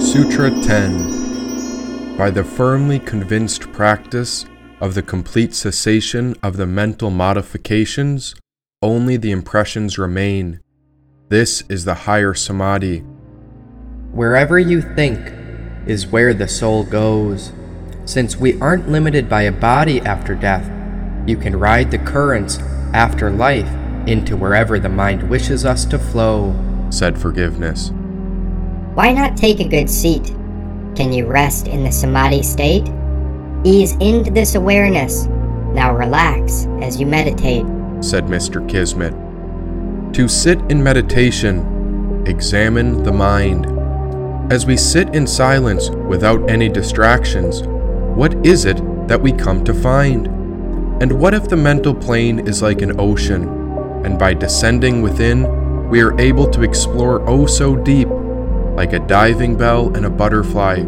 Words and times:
Sutra 0.00 0.50
10 0.50 2.16
By 2.18 2.30
the 2.30 2.44
firmly 2.44 2.98
convinced 2.98 3.72
practice 3.72 4.44
of 4.80 4.94
the 4.94 5.02
complete 5.02 5.54
cessation 5.54 6.34
of 6.42 6.56
the 6.56 6.66
mental 6.66 7.10
modifications, 7.10 8.34
only 8.82 9.16
the 9.16 9.30
impressions 9.30 9.96
remain. 9.96 10.60
This 11.28 11.62
is 11.68 11.84
the 11.84 11.94
higher 11.94 12.34
samadhi. 12.34 12.98
Wherever 14.12 14.58
you 14.58 14.82
think 14.82 15.32
is 15.86 16.06
where 16.06 16.34
the 16.34 16.48
soul 16.48 16.84
goes. 16.84 17.52
Since 18.04 18.36
we 18.36 18.60
aren't 18.60 18.88
limited 18.88 19.28
by 19.28 19.42
a 19.42 19.52
body 19.52 20.00
after 20.00 20.34
death, 20.34 20.70
you 21.26 21.36
can 21.36 21.58
ride 21.58 21.90
the 21.90 21.98
currents 21.98 22.58
after 22.92 23.30
life 23.30 23.70
into 24.08 24.36
wherever 24.36 24.78
the 24.78 24.88
mind 24.88 25.28
wishes 25.28 25.64
us 25.64 25.84
to 25.86 25.98
flow, 25.98 26.54
said 26.90 27.18
forgiveness. 27.18 27.90
Why 28.94 29.12
not 29.12 29.36
take 29.36 29.60
a 29.60 29.68
good 29.68 29.88
seat? 29.88 30.26
Can 30.94 31.12
you 31.12 31.26
rest 31.26 31.66
in 31.66 31.82
the 31.84 31.90
samadhi 31.90 32.42
state? 32.42 32.90
Ease 33.64 33.92
into 34.00 34.30
this 34.30 34.54
awareness. 34.54 35.26
Now 35.72 35.94
relax 35.96 36.66
as 36.82 37.00
you 37.00 37.06
meditate, 37.06 37.64
said 38.02 38.26
Mr. 38.26 38.68
Kismet. 38.68 39.14
To 40.14 40.28
sit 40.28 40.60
in 40.70 40.82
meditation, 40.82 42.24
examine 42.26 43.02
the 43.02 43.12
mind. 43.12 43.66
As 44.52 44.66
we 44.66 44.76
sit 44.76 45.14
in 45.14 45.26
silence 45.26 45.88
without 45.88 46.50
any 46.50 46.68
distractions, 46.68 47.62
what 48.14 48.34
is 48.44 48.66
it 48.66 48.76
that 49.08 49.22
we 49.22 49.32
come 49.32 49.64
to 49.64 49.72
find? 49.72 50.26
And 51.02 51.12
what 51.12 51.32
if 51.32 51.48
the 51.48 51.56
mental 51.56 51.94
plane 51.94 52.46
is 52.46 52.60
like 52.60 52.82
an 52.82 53.00
ocean, 53.00 53.61
and 54.04 54.18
by 54.18 54.34
descending 54.34 55.02
within, 55.02 55.88
we 55.88 56.00
are 56.00 56.18
able 56.20 56.50
to 56.50 56.62
explore 56.62 57.28
oh 57.28 57.46
so 57.46 57.76
deep, 57.76 58.08
like 58.74 58.92
a 58.92 58.98
diving 58.98 59.56
bell 59.56 59.94
and 59.94 60.06
a 60.06 60.10
butterfly? 60.10 60.82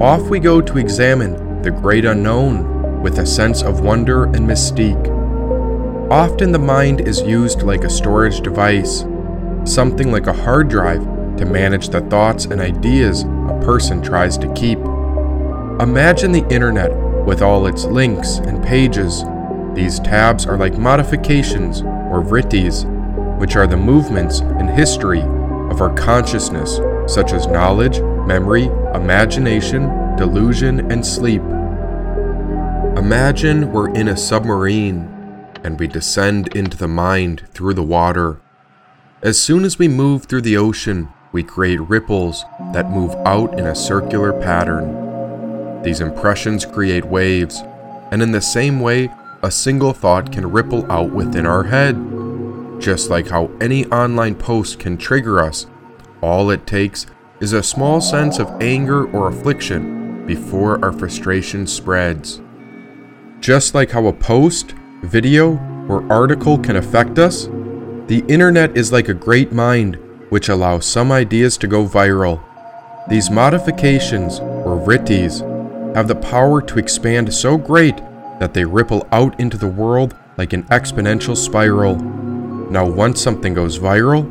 Off 0.00 0.22
we 0.28 0.40
go 0.40 0.60
to 0.60 0.78
examine 0.78 1.62
the 1.62 1.70
great 1.70 2.04
unknown 2.04 3.00
with 3.02 3.18
a 3.18 3.26
sense 3.26 3.62
of 3.62 3.80
wonder 3.80 4.24
and 4.24 4.48
mystique. 4.48 5.10
Often 6.10 6.52
the 6.52 6.58
mind 6.58 7.00
is 7.00 7.20
used 7.22 7.62
like 7.62 7.84
a 7.84 7.90
storage 7.90 8.40
device, 8.40 9.04
something 9.64 10.10
like 10.10 10.26
a 10.26 10.32
hard 10.32 10.68
drive 10.68 11.02
to 11.36 11.46
manage 11.46 11.88
the 11.88 12.00
thoughts 12.02 12.44
and 12.46 12.60
ideas 12.60 13.22
a 13.22 13.60
person 13.64 14.02
tries 14.02 14.36
to 14.38 14.52
keep. 14.54 14.78
Imagine 15.80 16.32
the 16.32 16.46
internet 16.48 16.92
with 17.24 17.42
all 17.42 17.66
its 17.66 17.84
links 17.84 18.38
and 18.38 18.62
pages. 18.62 19.24
These 19.74 20.00
tabs 20.00 20.46
are 20.46 20.58
like 20.58 20.76
modifications 20.76 21.82
or 22.12 22.22
vrittis, 22.22 22.84
which 23.38 23.56
are 23.56 23.66
the 23.66 23.76
movements 23.76 24.40
and 24.40 24.68
history 24.70 25.22
of 25.22 25.80
our 25.80 25.92
consciousness, 25.94 26.78
such 27.12 27.32
as 27.32 27.46
knowledge, 27.46 28.00
memory, 28.26 28.66
imagination, 28.94 29.88
delusion, 30.16 30.92
and 30.92 31.04
sleep. 31.04 31.42
Imagine 32.98 33.72
we're 33.72 33.92
in 33.94 34.08
a 34.08 34.16
submarine 34.16 35.08
and 35.64 35.80
we 35.80 35.86
descend 35.86 36.54
into 36.54 36.76
the 36.76 36.88
mind 36.88 37.48
through 37.52 37.74
the 37.74 37.82
water. 37.82 38.40
As 39.22 39.40
soon 39.40 39.64
as 39.64 39.78
we 39.78 39.88
move 39.88 40.24
through 40.24 40.42
the 40.42 40.56
ocean, 40.56 41.08
we 41.32 41.42
create 41.42 41.80
ripples 41.80 42.44
that 42.72 42.90
move 42.90 43.14
out 43.24 43.58
in 43.58 43.66
a 43.66 43.74
circular 43.74 44.32
pattern. 44.32 45.82
These 45.82 46.00
impressions 46.00 46.66
create 46.66 47.04
waves, 47.04 47.62
and 48.10 48.22
in 48.22 48.32
the 48.32 48.40
same 48.40 48.80
way, 48.80 49.10
a 49.44 49.50
single 49.50 49.92
thought 49.92 50.30
can 50.30 50.50
ripple 50.50 50.90
out 50.90 51.10
within 51.10 51.46
our 51.46 51.64
head. 51.64 51.96
Just 52.80 53.10
like 53.10 53.28
how 53.28 53.50
any 53.60 53.86
online 53.86 54.36
post 54.36 54.78
can 54.78 54.96
trigger 54.96 55.40
us, 55.40 55.66
all 56.20 56.50
it 56.50 56.66
takes 56.66 57.06
is 57.40 57.52
a 57.52 57.62
small 57.62 58.00
sense 58.00 58.38
of 58.38 58.62
anger 58.62 59.10
or 59.10 59.28
affliction 59.28 60.24
before 60.26 60.82
our 60.84 60.92
frustration 60.92 61.66
spreads. 61.66 62.40
Just 63.40 63.74
like 63.74 63.90
how 63.90 64.06
a 64.06 64.12
post, 64.12 64.74
video, 65.02 65.54
or 65.88 66.10
article 66.12 66.56
can 66.56 66.76
affect 66.76 67.18
us, 67.18 67.46
the 68.06 68.24
internet 68.28 68.76
is 68.76 68.92
like 68.92 69.08
a 69.08 69.14
great 69.14 69.50
mind 69.50 69.96
which 70.28 70.48
allows 70.48 70.86
some 70.86 71.10
ideas 71.10 71.56
to 71.56 71.66
go 71.66 71.84
viral. 71.84 72.40
These 73.08 73.30
modifications, 73.30 74.38
or 74.38 74.80
vrittis, 74.80 75.40
have 75.96 76.06
the 76.06 76.14
power 76.14 76.62
to 76.62 76.78
expand 76.78 77.34
so 77.34 77.58
great 77.58 78.00
that 78.42 78.54
they 78.54 78.64
ripple 78.64 79.06
out 79.12 79.38
into 79.38 79.56
the 79.56 79.68
world 79.68 80.16
like 80.36 80.52
an 80.52 80.64
exponential 80.64 81.36
spiral. 81.36 81.94
Now, 81.94 82.84
once 82.84 83.22
something 83.22 83.54
goes 83.54 83.78
viral, 83.78 84.26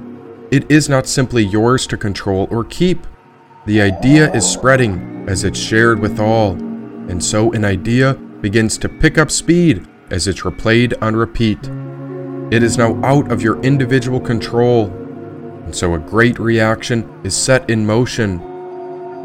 it 0.51 0.69
is 0.69 0.89
not 0.89 1.07
simply 1.07 1.45
yours 1.45 1.88
to 1.88 1.95
control 1.95 2.45
or 2.51 2.66
keep. 2.66 3.07
The 3.67 3.81
idea 3.81 4.29
is 4.33 4.45
spreading 4.45 5.23
as 5.29 5.45
it's 5.45 5.57
shared 5.57 5.99
with 5.99 6.19
all, 6.19 6.51
and 6.51 7.23
so 7.23 7.53
an 7.53 7.63
idea 7.63 8.16
begins 8.41 8.77
to 8.79 8.89
pick 8.89 9.17
up 9.17 9.31
speed 9.31 9.88
as 10.09 10.28
it's 10.28 10.41
replayed 10.41 11.01
on 11.01 11.16
repeat. 11.16 11.69
It 12.53 12.63
is 12.63 12.78
now 12.78 13.01
out 13.05 13.31
of 13.31 13.41
your 13.41 13.61
individual 13.61 14.19
control 14.19 14.89
and 15.72 15.73
so 15.73 15.93
a 15.93 15.99
great 15.99 16.38
reaction 16.38 17.09
is 17.23 17.33
set 17.33 17.69
in 17.69 17.85
motion. 17.85 18.39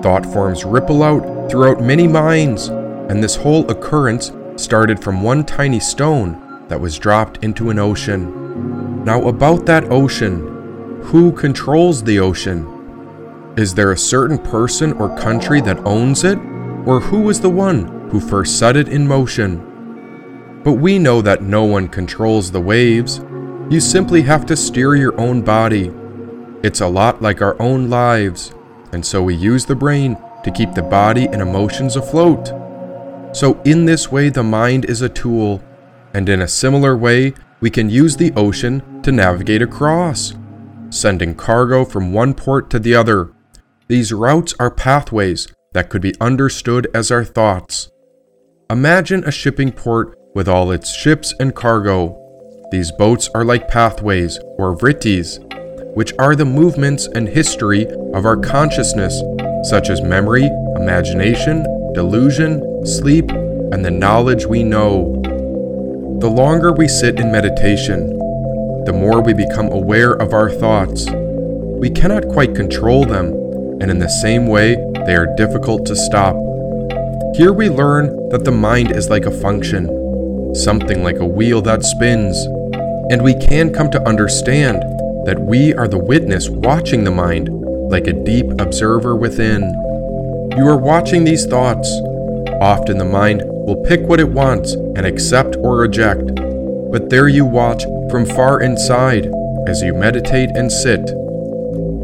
Thought 0.00 0.24
forms 0.24 0.64
ripple 0.64 1.02
out 1.02 1.50
throughout 1.50 1.82
many 1.82 2.06
minds, 2.06 2.68
and 2.68 3.20
this 3.20 3.34
whole 3.34 3.68
occurrence 3.68 4.30
started 4.56 5.02
from 5.02 5.22
one 5.22 5.44
tiny 5.44 5.80
stone 5.80 6.64
that 6.68 6.80
was 6.80 6.98
dropped 6.98 7.42
into 7.44 7.70
an 7.70 7.78
ocean. 7.78 9.04
Now, 9.04 9.28
about 9.28 9.66
that 9.66 9.90
ocean, 9.90 11.00
who 11.04 11.32
controls 11.32 12.02
the 12.02 12.18
ocean? 12.18 13.54
Is 13.56 13.74
there 13.74 13.92
a 13.92 13.98
certain 13.98 14.38
person 14.38 14.92
or 14.94 15.16
country 15.16 15.60
that 15.60 15.86
owns 15.86 16.24
it, 16.24 16.38
or 16.86 17.00
who 17.00 17.20
was 17.20 17.40
the 17.40 17.50
one 17.50 18.08
who 18.10 18.20
first 18.20 18.58
set 18.58 18.76
it 18.76 18.88
in 18.88 19.06
motion? 19.06 20.60
But 20.64 20.74
we 20.74 20.98
know 20.98 21.22
that 21.22 21.42
no 21.42 21.64
one 21.64 21.88
controls 21.88 22.50
the 22.50 22.60
waves. 22.60 23.20
You 23.70 23.80
simply 23.80 24.22
have 24.22 24.46
to 24.46 24.56
steer 24.56 24.96
your 24.96 25.18
own 25.20 25.42
body 25.42 25.92
it's 26.66 26.80
a 26.80 26.88
lot 26.88 27.22
like 27.22 27.42
our 27.42 27.54
own 27.62 27.88
lives, 27.90 28.52
and 28.90 29.06
so 29.06 29.22
we 29.22 29.36
use 29.36 29.66
the 29.66 29.76
brain 29.76 30.16
to 30.42 30.50
keep 30.50 30.72
the 30.72 30.82
body 30.82 31.26
and 31.26 31.40
emotions 31.40 31.94
afloat. 31.94 32.50
So, 33.36 33.60
in 33.66 33.84
this 33.84 34.10
way, 34.10 34.30
the 34.30 34.42
mind 34.42 34.86
is 34.86 35.02
a 35.02 35.10
tool, 35.10 35.62
and 36.14 36.26
in 36.26 36.40
a 36.40 36.48
similar 36.48 36.96
way, 36.96 37.34
we 37.60 37.68
can 37.68 37.90
use 37.90 38.16
the 38.16 38.32
ocean 38.34 39.02
to 39.02 39.12
navigate 39.12 39.60
across, 39.60 40.32
sending 40.88 41.34
cargo 41.34 41.84
from 41.84 42.14
one 42.14 42.32
port 42.32 42.70
to 42.70 42.78
the 42.78 42.94
other. 42.94 43.30
These 43.88 44.10
routes 44.10 44.54
are 44.58 44.70
pathways 44.70 45.48
that 45.74 45.90
could 45.90 46.00
be 46.00 46.14
understood 46.18 46.88
as 46.94 47.10
our 47.10 47.26
thoughts. 47.26 47.90
Imagine 48.70 49.22
a 49.24 49.30
shipping 49.30 49.70
port 49.70 50.18
with 50.34 50.48
all 50.48 50.70
its 50.70 50.94
ships 50.94 51.34
and 51.38 51.54
cargo. 51.54 52.16
These 52.72 52.90
boats 52.92 53.28
are 53.34 53.44
like 53.44 53.68
pathways, 53.68 54.38
or 54.56 54.74
vrittis, 54.74 55.40
which 55.94 56.14
are 56.18 56.36
the 56.36 56.46
movements 56.46 57.06
and 57.06 57.28
history 57.28 57.84
of 58.14 58.24
our 58.24 58.38
consciousness, 58.38 59.20
such 59.62 59.90
as 59.90 60.00
memory, 60.00 60.46
imagination, 60.76 61.66
delusion, 61.96 62.60
sleep, 62.84 63.30
and 63.30 63.82
the 63.82 63.90
knowledge 63.90 64.44
we 64.44 64.62
know. 64.62 65.18
The 66.20 66.28
longer 66.28 66.70
we 66.74 66.88
sit 66.88 67.18
in 67.18 67.32
meditation, 67.32 68.10
the 68.84 68.92
more 68.92 69.22
we 69.22 69.32
become 69.32 69.68
aware 69.72 70.12
of 70.12 70.34
our 70.34 70.50
thoughts. 70.50 71.06
We 71.10 71.88
cannot 71.88 72.28
quite 72.28 72.54
control 72.54 73.06
them, 73.06 73.32
and 73.80 73.90
in 73.90 73.98
the 73.98 74.10
same 74.10 74.46
way, 74.46 74.74
they 75.06 75.16
are 75.16 75.34
difficult 75.36 75.86
to 75.86 75.96
stop. 75.96 76.36
Here 77.34 77.54
we 77.54 77.70
learn 77.70 78.28
that 78.28 78.44
the 78.44 78.52
mind 78.52 78.90
is 78.90 79.08
like 79.08 79.24
a 79.24 79.40
function, 79.40 80.54
something 80.54 81.02
like 81.02 81.16
a 81.16 81.24
wheel 81.24 81.62
that 81.62 81.82
spins, 81.82 82.36
and 83.10 83.24
we 83.24 83.32
can 83.32 83.72
come 83.72 83.90
to 83.92 84.06
understand 84.06 84.82
that 85.24 85.40
we 85.40 85.72
are 85.72 85.88
the 85.88 85.98
witness 85.98 86.50
watching 86.50 87.04
the 87.04 87.10
mind 87.10 87.48
like 87.90 88.06
a 88.06 88.12
deep 88.12 88.60
observer 88.60 89.16
within. 89.16 89.62
You 90.56 90.66
are 90.68 90.78
watching 90.78 91.24
these 91.24 91.44
thoughts. 91.44 91.88
Often 92.62 92.96
the 92.96 93.04
mind 93.04 93.42
will 93.44 93.84
pick 93.84 94.00
what 94.00 94.20
it 94.20 94.30
wants 94.30 94.72
and 94.72 95.04
accept 95.04 95.54
or 95.56 95.76
reject, 95.76 96.34
but 96.90 97.10
there 97.10 97.28
you 97.28 97.44
watch 97.44 97.84
from 98.10 98.24
far 98.24 98.62
inside 98.62 99.30
as 99.68 99.82
you 99.82 99.92
meditate 99.92 100.48
and 100.56 100.72
sit. 100.72 101.10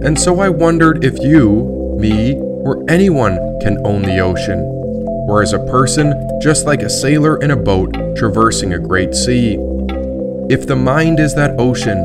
And 0.04 0.20
so 0.20 0.40
I 0.40 0.50
wondered 0.50 1.02
if 1.02 1.18
you, 1.18 1.96
me, 1.98 2.34
or 2.34 2.84
anyone 2.90 3.38
can 3.62 3.78
own 3.86 4.02
the 4.02 4.18
ocean, 4.18 4.58
or 5.28 5.40
as 5.42 5.54
a 5.54 5.66
person 5.66 6.12
just 6.42 6.66
like 6.66 6.82
a 6.82 6.90
sailor 6.90 7.40
in 7.40 7.52
a 7.52 7.56
boat 7.56 7.94
traversing 8.16 8.74
a 8.74 8.78
great 8.78 9.14
sea. 9.14 9.56
If 10.50 10.66
the 10.66 10.76
mind 10.76 11.20
is 11.20 11.34
that 11.36 11.58
ocean, 11.58 11.98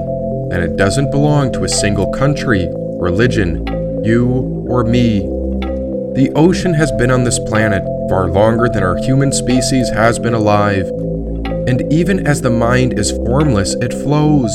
and 0.53 0.63
it 0.63 0.77
doesn't 0.77 1.11
belong 1.11 1.51
to 1.51 1.65
a 1.65 1.69
single 1.69 2.09
country, 2.13 2.69
religion, 3.01 3.67
you, 4.05 4.65
or 4.69 4.85
me. 4.85 5.37
The 6.18 6.31
ocean 6.36 6.74
has 6.74 6.92
been 6.94 7.12
on 7.12 7.25
this 7.25 7.38
planet 7.38 7.84
far 8.10 8.28
longer 8.28 8.68
than 8.68 8.81
our 8.81 8.98
human 8.98 9.31
species 9.31 9.88
has 9.92 10.18
been 10.18 10.34
alive. 10.34 10.88
And 11.68 11.94
even 11.94 12.25
as 12.25 12.42
the 12.42 12.50
mind 12.50 12.98
is 12.98 13.12
formless, 13.12 13.75
it 13.75 13.94
flows. 13.94 14.50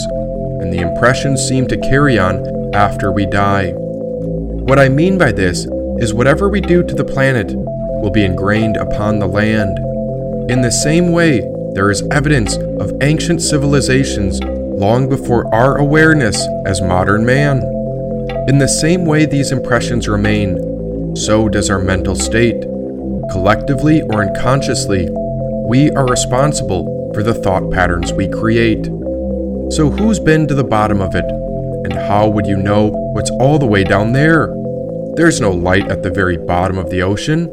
and 0.60 0.72
the 0.72 0.80
impressions 0.80 1.40
seem 1.40 1.68
to 1.68 1.76
carry 1.76 2.18
on 2.18 2.74
after 2.74 3.12
we 3.12 3.26
die. 3.26 3.74
What 3.74 4.80
I 4.80 4.88
mean 4.88 5.18
by 5.18 5.30
this 5.30 5.68
is 5.98 6.12
whatever 6.12 6.48
we 6.48 6.60
do 6.60 6.82
to 6.82 6.94
the 6.96 7.04
planet 7.04 7.52
will 7.54 8.10
be 8.10 8.24
ingrained 8.24 8.76
upon 8.76 9.20
the 9.20 9.28
land. 9.28 9.78
In 10.50 10.62
the 10.62 10.72
same 10.72 11.12
way, 11.12 11.48
there 11.74 11.92
is 11.92 12.02
evidence 12.10 12.56
of 12.56 12.92
ancient 13.02 13.40
civilizations 13.40 14.40
long 14.42 15.08
before 15.08 15.46
our 15.54 15.78
awareness 15.78 16.44
as 16.66 16.82
modern 16.82 17.24
man. 17.24 17.58
In 18.48 18.58
the 18.58 18.66
same 18.68 19.04
way 19.04 19.26
these 19.26 19.52
impressions 19.52 20.08
remain, 20.08 20.71
so 21.14 21.48
does 21.48 21.70
our 21.70 21.78
mental 21.78 22.14
state. 22.14 22.60
Collectively 23.30 24.02
or 24.02 24.26
unconsciously, 24.26 25.08
we 25.66 25.90
are 25.90 26.06
responsible 26.06 27.10
for 27.14 27.22
the 27.22 27.34
thought 27.34 27.70
patterns 27.70 28.12
we 28.12 28.28
create. 28.28 28.84
So, 29.70 29.90
who's 29.90 30.18
been 30.18 30.46
to 30.48 30.54
the 30.54 30.64
bottom 30.64 31.00
of 31.00 31.14
it? 31.14 31.24
And 31.24 31.92
how 31.92 32.28
would 32.28 32.46
you 32.46 32.56
know 32.56 32.88
what's 33.14 33.30
all 33.30 33.58
the 33.58 33.66
way 33.66 33.84
down 33.84 34.12
there? 34.12 34.54
There's 35.14 35.40
no 35.40 35.50
light 35.50 35.90
at 35.90 36.02
the 36.02 36.10
very 36.10 36.36
bottom 36.36 36.78
of 36.78 36.90
the 36.90 37.02
ocean 37.02 37.50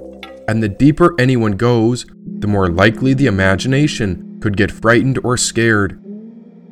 and 0.49 0.63
the 0.63 0.67
deeper 0.67 1.13
anyone 1.19 1.51
goes, 1.51 2.07
the 2.25 2.47
more 2.47 2.71
likely 2.71 3.13
the 3.13 3.27
imagination 3.27 4.39
could 4.41 4.57
get 4.57 4.71
frightened 4.71 5.19
or 5.23 5.37
scared. 5.37 6.01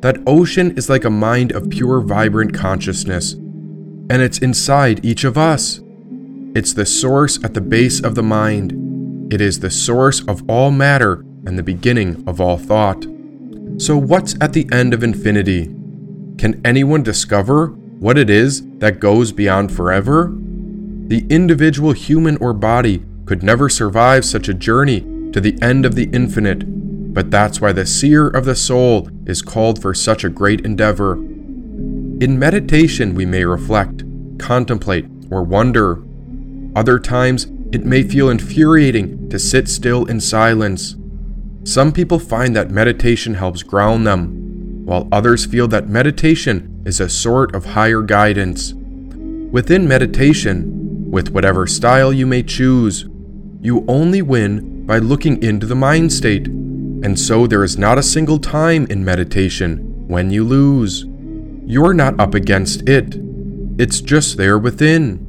That 0.00 0.20
ocean 0.26 0.76
is 0.76 0.90
like 0.90 1.04
a 1.04 1.10
mind 1.10 1.52
of 1.52 1.70
pure, 1.70 2.00
vibrant 2.00 2.52
consciousness, 2.52 3.34
and 3.34 4.20
it's 4.20 4.38
inside 4.38 5.04
each 5.04 5.22
of 5.22 5.38
us. 5.38 5.78
It's 6.58 6.72
the 6.72 6.86
source 6.86 7.38
at 7.44 7.54
the 7.54 7.60
base 7.60 8.02
of 8.02 8.16
the 8.16 8.22
mind. 8.24 9.32
It 9.32 9.40
is 9.40 9.60
the 9.60 9.70
source 9.70 10.26
of 10.26 10.42
all 10.50 10.72
matter 10.72 11.24
and 11.46 11.56
the 11.56 11.62
beginning 11.62 12.24
of 12.26 12.40
all 12.40 12.58
thought. 12.58 13.06
So, 13.76 13.96
what's 13.96 14.34
at 14.40 14.54
the 14.54 14.68
end 14.72 14.92
of 14.92 15.04
infinity? 15.04 15.66
Can 16.36 16.60
anyone 16.64 17.04
discover 17.04 17.68
what 18.00 18.18
it 18.18 18.28
is 18.28 18.66
that 18.78 18.98
goes 18.98 19.30
beyond 19.30 19.70
forever? 19.70 20.32
The 21.06 21.24
individual 21.30 21.92
human 21.92 22.36
or 22.38 22.52
body 22.52 23.04
could 23.24 23.44
never 23.44 23.68
survive 23.68 24.24
such 24.24 24.48
a 24.48 24.52
journey 24.52 25.02
to 25.30 25.40
the 25.40 25.56
end 25.62 25.86
of 25.86 25.94
the 25.94 26.10
infinite, 26.12 26.64
but 27.14 27.30
that's 27.30 27.60
why 27.60 27.70
the 27.70 27.86
seer 27.86 28.26
of 28.26 28.46
the 28.46 28.56
soul 28.56 29.08
is 29.26 29.42
called 29.42 29.80
for 29.80 29.94
such 29.94 30.24
a 30.24 30.28
great 30.28 30.62
endeavor. 30.62 31.12
In 31.12 32.36
meditation, 32.36 33.14
we 33.14 33.26
may 33.26 33.44
reflect, 33.44 34.02
contemplate, 34.40 35.06
or 35.30 35.44
wonder. 35.44 36.02
Other 36.78 37.00
times, 37.00 37.48
it 37.72 37.84
may 37.84 38.04
feel 38.04 38.30
infuriating 38.30 39.28
to 39.30 39.38
sit 39.40 39.66
still 39.68 40.04
in 40.04 40.20
silence. 40.20 40.94
Some 41.64 41.90
people 41.92 42.20
find 42.20 42.54
that 42.54 42.70
meditation 42.70 43.34
helps 43.34 43.64
ground 43.64 44.06
them, 44.06 44.86
while 44.86 45.08
others 45.10 45.44
feel 45.44 45.66
that 45.66 45.88
meditation 45.88 46.80
is 46.86 47.00
a 47.00 47.08
sort 47.08 47.52
of 47.52 47.64
higher 47.64 48.00
guidance. 48.00 48.74
Within 48.74 49.88
meditation, 49.88 51.10
with 51.10 51.30
whatever 51.30 51.66
style 51.66 52.12
you 52.12 52.28
may 52.28 52.44
choose, 52.44 53.06
you 53.60 53.84
only 53.88 54.22
win 54.22 54.86
by 54.86 54.98
looking 54.98 55.42
into 55.42 55.66
the 55.66 55.74
mind 55.74 56.12
state, 56.12 56.46
and 56.46 57.18
so 57.18 57.48
there 57.48 57.64
is 57.64 57.76
not 57.76 57.98
a 57.98 58.04
single 58.04 58.38
time 58.38 58.86
in 58.88 59.04
meditation 59.04 60.06
when 60.06 60.30
you 60.30 60.44
lose. 60.44 61.04
You're 61.66 61.92
not 61.92 62.20
up 62.20 62.34
against 62.34 62.88
it, 62.88 63.16
it's 63.80 64.00
just 64.00 64.36
there 64.36 64.60
within. 64.60 65.27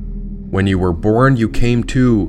When 0.50 0.66
you 0.66 0.80
were 0.80 0.94
born, 0.94 1.38
you 1.38 1.48
came 1.48 1.84
to, 1.86 2.28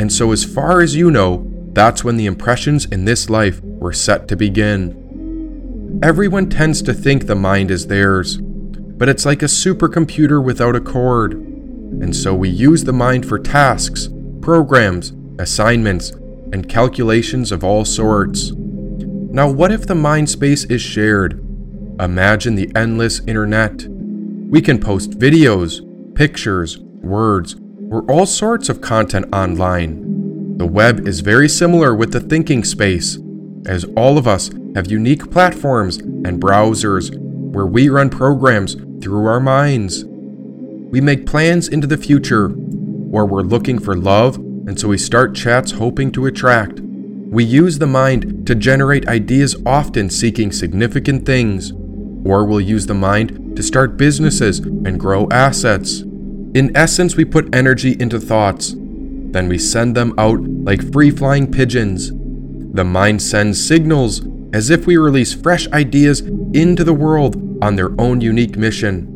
and 0.00 0.12
so 0.12 0.32
as 0.32 0.44
far 0.44 0.80
as 0.80 0.96
you 0.96 1.10
know, 1.10 1.48
that's 1.72 2.02
when 2.02 2.16
the 2.16 2.26
impressions 2.26 2.86
in 2.86 3.04
this 3.04 3.30
life 3.30 3.60
were 3.62 3.92
set 3.92 4.26
to 4.28 4.36
begin. 4.36 6.00
Everyone 6.02 6.50
tends 6.50 6.82
to 6.82 6.92
think 6.92 7.26
the 7.26 7.36
mind 7.36 7.70
is 7.70 7.86
theirs, 7.86 8.38
but 8.38 9.08
it's 9.08 9.24
like 9.24 9.42
a 9.42 9.46
supercomputer 9.46 10.44
without 10.44 10.74
a 10.74 10.80
cord, 10.80 11.34
and 11.34 12.16
so 12.16 12.34
we 12.34 12.48
use 12.48 12.82
the 12.82 12.92
mind 12.92 13.26
for 13.26 13.38
tasks, 13.38 14.08
programs, 14.40 15.12
assignments, 15.38 16.10
and 16.52 16.68
calculations 16.68 17.52
of 17.52 17.62
all 17.62 17.84
sorts. 17.84 18.50
Now, 18.56 19.48
what 19.48 19.70
if 19.70 19.86
the 19.86 19.94
mind 19.94 20.28
space 20.28 20.64
is 20.64 20.82
shared? 20.82 21.34
Imagine 22.00 22.56
the 22.56 22.72
endless 22.74 23.20
internet. 23.20 23.86
We 23.86 24.60
can 24.60 24.80
post 24.80 25.12
videos, 25.12 25.80
pictures, 26.16 26.81
words, 27.02 27.56
or 27.90 28.02
all 28.10 28.26
sorts 28.26 28.68
of 28.68 28.80
content 28.80 29.26
online. 29.32 30.56
The 30.58 30.66
web 30.66 31.06
is 31.06 31.20
very 31.20 31.48
similar 31.48 31.94
with 31.94 32.12
the 32.12 32.20
thinking 32.20 32.64
space, 32.64 33.18
as 33.66 33.84
all 33.96 34.18
of 34.18 34.26
us 34.26 34.50
have 34.74 34.90
unique 34.90 35.30
platforms 35.30 35.98
and 35.98 36.40
browsers 36.40 37.16
where 37.18 37.66
we 37.66 37.88
run 37.88 38.10
programs 38.10 38.74
through 39.02 39.26
our 39.26 39.40
minds. 39.40 40.04
We 40.04 41.00
make 41.00 41.26
plans 41.26 41.68
into 41.68 41.86
the 41.86 41.96
future, 41.96 42.46
or 43.12 43.26
we're 43.26 43.42
looking 43.42 43.78
for 43.78 43.96
love 43.96 44.38
and 44.66 44.78
so 44.78 44.88
we 44.88 44.98
start 44.98 45.34
chats 45.34 45.72
hoping 45.72 46.12
to 46.12 46.26
attract. 46.26 46.80
We 46.80 47.44
use 47.44 47.78
the 47.78 47.86
mind 47.86 48.46
to 48.46 48.54
generate 48.54 49.08
ideas, 49.08 49.56
often 49.66 50.08
seeking 50.08 50.52
significant 50.52 51.26
things, 51.26 51.72
or 52.24 52.44
we'll 52.44 52.60
use 52.60 52.86
the 52.86 52.94
mind 52.94 53.56
to 53.56 53.62
start 53.62 53.96
businesses 53.96 54.60
and 54.60 55.00
grow 55.00 55.28
assets. 55.30 56.04
In 56.54 56.76
essence, 56.76 57.16
we 57.16 57.24
put 57.24 57.54
energy 57.54 57.96
into 57.98 58.20
thoughts, 58.20 58.74
then 58.76 59.48
we 59.48 59.56
send 59.56 59.96
them 59.96 60.12
out 60.18 60.40
like 60.42 60.92
free 60.92 61.10
flying 61.10 61.50
pigeons. 61.50 62.10
The 62.74 62.84
mind 62.84 63.22
sends 63.22 63.64
signals 63.64 64.20
as 64.52 64.68
if 64.68 64.86
we 64.86 64.98
release 64.98 65.32
fresh 65.32 65.66
ideas 65.68 66.20
into 66.20 66.84
the 66.84 66.92
world 66.92 67.36
on 67.62 67.76
their 67.76 67.98
own 67.98 68.20
unique 68.20 68.58
mission. 68.58 69.08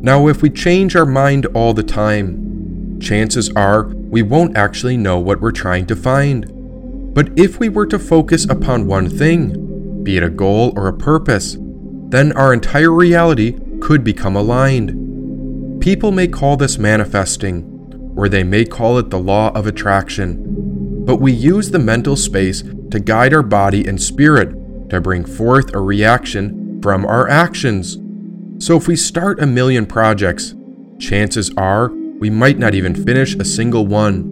Now, 0.00 0.28
if 0.28 0.40
we 0.40 0.48
change 0.48 0.96
our 0.96 1.04
mind 1.04 1.44
all 1.46 1.74
the 1.74 1.82
time, 1.82 3.00
chances 3.00 3.50
are 3.50 3.88
we 3.88 4.22
won't 4.22 4.56
actually 4.56 4.96
know 4.96 5.18
what 5.18 5.42
we're 5.42 5.52
trying 5.52 5.84
to 5.86 5.96
find. 5.96 6.46
But 7.14 7.38
if 7.38 7.60
we 7.60 7.68
were 7.68 7.86
to 7.86 7.98
focus 7.98 8.46
upon 8.48 8.86
one 8.86 9.10
thing, 9.10 10.02
be 10.02 10.16
it 10.16 10.22
a 10.22 10.30
goal 10.30 10.72
or 10.74 10.88
a 10.88 10.96
purpose, 10.96 11.58
then 12.08 12.32
our 12.32 12.54
entire 12.54 12.92
reality 12.92 13.58
could 13.80 14.04
become 14.04 14.36
aligned. 14.36 15.05
People 15.86 16.10
may 16.10 16.26
call 16.26 16.56
this 16.56 16.78
manifesting, 16.78 18.12
or 18.16 18.28
they 18.28 18.42
may 18.42 18.64
call 18.64 18.98
it 18.98 19.08
the 19.10 19.20
law 19.20 19.52
of 19.52 19.68
attraction. 19.68 21.04
But 21.04 21.20
we 21.20 21.30
use 21.30 21.70
the 21.70 21.78
mental 21.78 22.16
space 22.16 22.64
to 22.90 22.98
guide 22.98 23.32
our 23.32 23.44
body 23.44 23.86
and 23.86 24.02
spirit 24.02 24.90
to 24.90 25.00
bring 25.00 25.24
forth 25.24 25.72
a 25.72 25.78
reaction 25.78 26.80
from 26.82 27.06
our 27.06 27.28
actions. 27.28 27.98
So 28.58 28.76
if 28.76 28.88
we 28.88 28.96
start 28.96 29.40
a 29.40 29.46
million 29.46 29.86
projects, 29.86 30.56
chances 30.98 31.52
are 31.56 31.92
we 32.18 32.30
might 32.30 32.58
not 32.58 32.74
even 32.74 33.04
finish 33.04 33.36
a 33.36 33.44
single 33.44 33.86
one. 33.86 34.24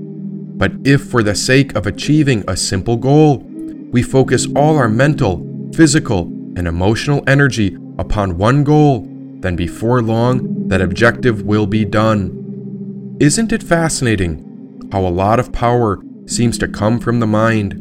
But 0.58 0.72
if, 0.82 1.04
for 1.04 1.22
the 1.22 1.36
sake 1.36 1.76
of 1.76 1.86
achieving 1.86 2.42
a 2.48 2.56
simple 2.56 2.96
goal, 2.96 3.44
we 3.92 4.02
focus 4.02 4.48
all 4.56 4.76
our 4.76 4.88
mental, 4.88 5.70
physical, 5.72 6.22
and 6.56 6.66
emotional 6.66 7.22
energy 7.28 7.76
upon 7.96 8.38
one 8.38 8.64
goal, 8.64 9.06
then 9.38 9.54
before 9.54 10.02
long, 10.02 10.53
that 10.66 10.80
objective 10.80 11.42
will 11.42 11.66
be 11.66 11.84
done. 11.84 13.16
Isn't 13.20 13.52
it 13.52 13.62
fascinating 13.62 14.88
how 14.92 15.06
a 15.06 15.08
lot 15.08 15.38
of 15.38 15.52
power 15.52 16.02
seems 16.26 16.58
to 16.58 16.68
come 16.68 16.98
from 16.98 17.20
the 17.20 17.26
mind? 17.26 17.76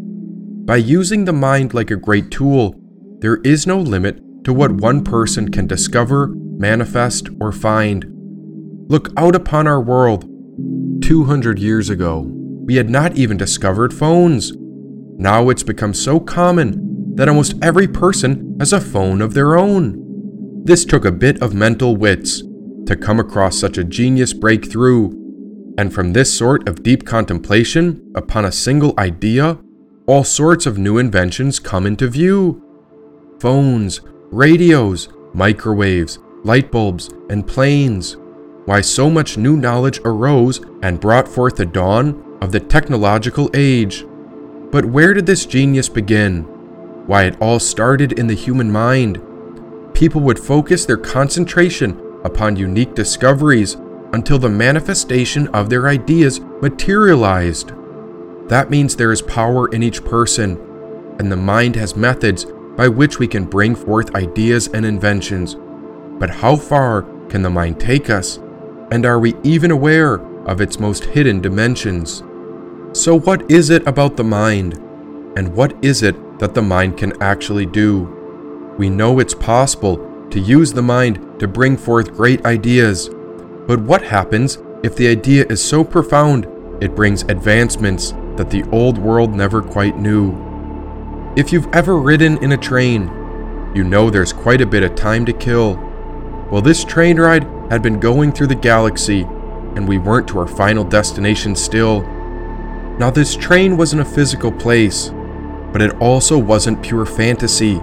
By 0.66 0.78
using 0.78 1.26
the 1.26 1.34
mind 1.34 1.74
like 1.74 1.92
a 1.92 1.96
great 1.96 2.30
tool, 2.30 2.76
there 3.20 3.38
is 3.38 3.66
no 3.66 3.80
limit 3.80 4.20
to 4.44 4.54
what 4.54 4.72
one 4.72 5.04
person 5.04 5.50
can 5.50 5.66
discover, 5.66 6.28
manifest, 6.28 7.30
or 7.40 7.52
find. 7.52 8.06
Look 8.90 9.10
out 9.18 9.36
upon 9.36 9.68
our 9.68 9.82
world. 9.82 10.30
200 11.04 11.60
years 11.60 11.90
ago, 11.90 12.30
we 12.66 12.76
had 12.76 12.90
not 12.90 13.16
even 13.16 13.38
discovered 13.38 13.94
phones. 13.94 14.54
Now 15.18 15.50
it's 15.50 15.64
become 15.64 15.94
so 15.94 16.20
common 16.20 17.16
that 17.16 17.30
almost 17.30 17.56
every 17.62 17.88
person 17.88 18.56
has 18.60 18.74
a 18.74 18.82
phone 18.82 19.22
of 19.22 19.34
their 19.34 19.56
own. 19.56 20.64
This 20.64 20.86
took 20.86 21.06
a 21.06 21.12
bit 21.12 21.42
of 21.42 21.54
mental 21.54 21.96
wits 21.96 22.44
to 22.86 22.96
come 22.96 23.20
across 23.20 23.60
such 23.60 23.78
a 23.78 23.84
genius 23.84 24.34
breakthrough, 24.34 25.10
and 25.78 25.94
from 25.94 26.14
this 26.14 26.36
sort 26.36 26.68
of 26.68 26.84
deep 26.84 27.06
contemplation 27.06 28.12
upon 28.16 28.46
a 28.46 28.52
single 28.52 28.94
idea, 28.98 29.58
all 30.06 30.24
sorts 30.24 30.66
of 30.66 30.78
new 30.78 30.98
inventions 30.98 31.60
come 31.60 31.86
into 31.86 32.08
view. 32.08 32.62
Phones, 33.40 34.02
radios, 34.32 35.10
microwaves, 35.34 36.20
light 36.44 36.72
bulbs, 36.72 37.10
and 37.30 37.48
planes 37.48 38.18
why 38.66 38.80
so 38.82 39.10
much 39.10 39.38
new 39.38 39.58
knowledge 39.58 40.00
arose 40.06 40.62
and 40.82 41.00
brought 41.00 41.28
forth 41.28 41.58
the 41.58 41.66
dawn 41.66 42.38
of 42.42 42.52
the 42.52 42.60
technological 42.60 43.50
age. 43.54 44.06
But 44.72 44.86
where 44.86 45.14
did 45.14 45.26
this 45.26 45.46
genius 45.46 45.90
begin? 45.90 46.44
Why, 47.06 47.24
it 47.24 47.42
all 47.42 47.60
started 47.60 48.14
in 48.14 48.28
the 48.28 48.34
human 48.34 48.72
mind. 48.72 49.22
People 49.94 50.22
would 50.22 50.40
focus 50.40 50.86
their 50.86 50.98
concentration 50.98 52.00
upon 52.24 52.56
unique 52.56 52.96
discoveries 52.96 53.78
until 54.14 54.38
the 54.38 54.50
manifestation 54.50 55.48
of 55.50 55.70
their 55.70 55.88
ideas 55.88 56.40
materialized. 56.62 57.72
That 58.48 58.70
means 58.70 58.96
there 58.96 59.12
is 59.12 59.22
power 59.22 59.68
in 59.70 59.82
each 59.82 60.04
person, 60.04 60.60
and 61.20 61.32
the 61.32 61.38
mind 61.38 61.76
has 61.76 61.96
methods 61.96 62.46
by 62.76 62.88
which 62.88 63.20
we 63.20 63.28
can 63.28 63.46
bring 63.46 63.76
forth 63.76 64.16
ideas 64.16 64.68
and 64.68 64.86
inventions. 64.86 65.56
but 66.20 66.30
how 66.30 66.56
far 66.56 67.02
can 67.28 67.42
the 67.42 67.50
mind 67.50 67.80
take 67.80 68.10
us? 68.10 68.38
And 68.92 69.06
are 69.06 69.20
we 69.20 69.34
even 69.44 69.72
aware 69.72 70.16
of 70.46 70.62
its 70.62 70.80
most 70.80 71.06
hidden 71.06 71.42
dimensions? 71.42 72.24
So, 72.94 73.20
what 73.20 73.50
is 73.50 73.72
it 73.72 73.86
about 73.88 74.16
the 74.16 74.24
mind? 74.24 74.76
And 75.36 75.56
what 75.56 75.74
is 75.84 76.04
it 76.04 76.16
that 76.40 76.54
the 76.54 76.62
mind 76.62 76.98
can 76.98 77.20
actually 77.22 77.66
do? 77.66 78.04
We 78.78 78.90
know 78.90 79.20
it's 79.20 79.34
possible 79.34 79.98
to 80.34 80.40
use 80.40 80.74
the 80.74 80.82
mind 80.82 81.40
to 81.40 81.48
bring 81.48 81.78
forth 81.78 82.12
great 82.12 82.44
ideas. 82.44 83.08
But 83.68 83.80
what 83.82 84.02
happens 84.02 84.58
if 84.84 84.96
the 84.96 85.08
idea 85.08 85.46
is 85.48 85.64
so 85.64 85.84
profound 85.84 86.48
it 86.82 86.96
brings 86.96 87.22
advancements 87.24 88.14
that 88.36 88.50
the 88.50 88.64
old 88.72 88.98
world 88.98 89.36
never 89.36 89.62
quite 89.62 89.96
knew? 89.96 90.34
If 91.36 91.54
you've 91.54 91.72
ever 91.72 91.98
ridden 91.98 92.44
in 92.44 92.54
a 92.54 92.58
train, 92.58 93.04
you 93.76 93.84
know 93.84 94.10
there's 94.10 94.34
quite 94.34 94.60
a 94.60 94.66
bit 94.66 94.82
of 94.82 94.96
time 94.96 95.24
to 95.28 95.34
kill. 95.34 95.76
Well, 96.52 96.64
this 96.64 96.84
train 96.84 97.20
ride 97.20 97.44
had 97.70 97.84
been 97.84 98.00
going 98.00 98.32
through 98.32 98.48
the 98.48 98.56
galaxy, 98.56 99.22
and 99.76 99.88
we 99.88 100.00
weren't 100.00 100.28
to 100.30 100.40
our 100.40 100.48
final 100.48 100.84
destination 100.84 101.56
still. 101.56 102.02
Now, 102.98 103.12
this 103.12 103.36
train 103.36 103.78
wasn't 103.78 104.02
a 104.02 104.06
physical 104.06 104.52
place, 104.52 105.12
but 105.72 105.82
it 105.82 105.96
also 106.02 106.40
wasn't 106.40 106.82
pure 106.82 107.06
fantasy. 107.06 107.80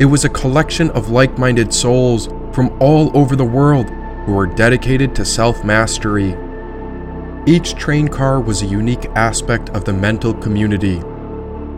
It 0.00 0.06
was 0.06 0.24
a 0.24 0.28
collection 0.28 0.90
of 0.90 1.10
like 1.10 1.38
minded 1.38 1.72
souls 1.72 2.28
from 2.52 2.76
all 2.80 3.16
over 3.16 3.36
the 3.36 3.44
world 3.44 3.90
who 4.26 4.32
were 4.32 4.46
dedicated 4.46 5.14
to 5.14 5.24
self 5.24 5.62
mastery. 5.62 6.36
Each 7.46 7.74
train 7.74 8.08
car 8.08 8.40
was 8.40 8.62
a 8.62 8.66
unique 8.66 9.06
aspect 9.14 9.68
of 9.70 9.84
the 9.84 9.92
mental 9.92 10.34
community. 10.34 11.00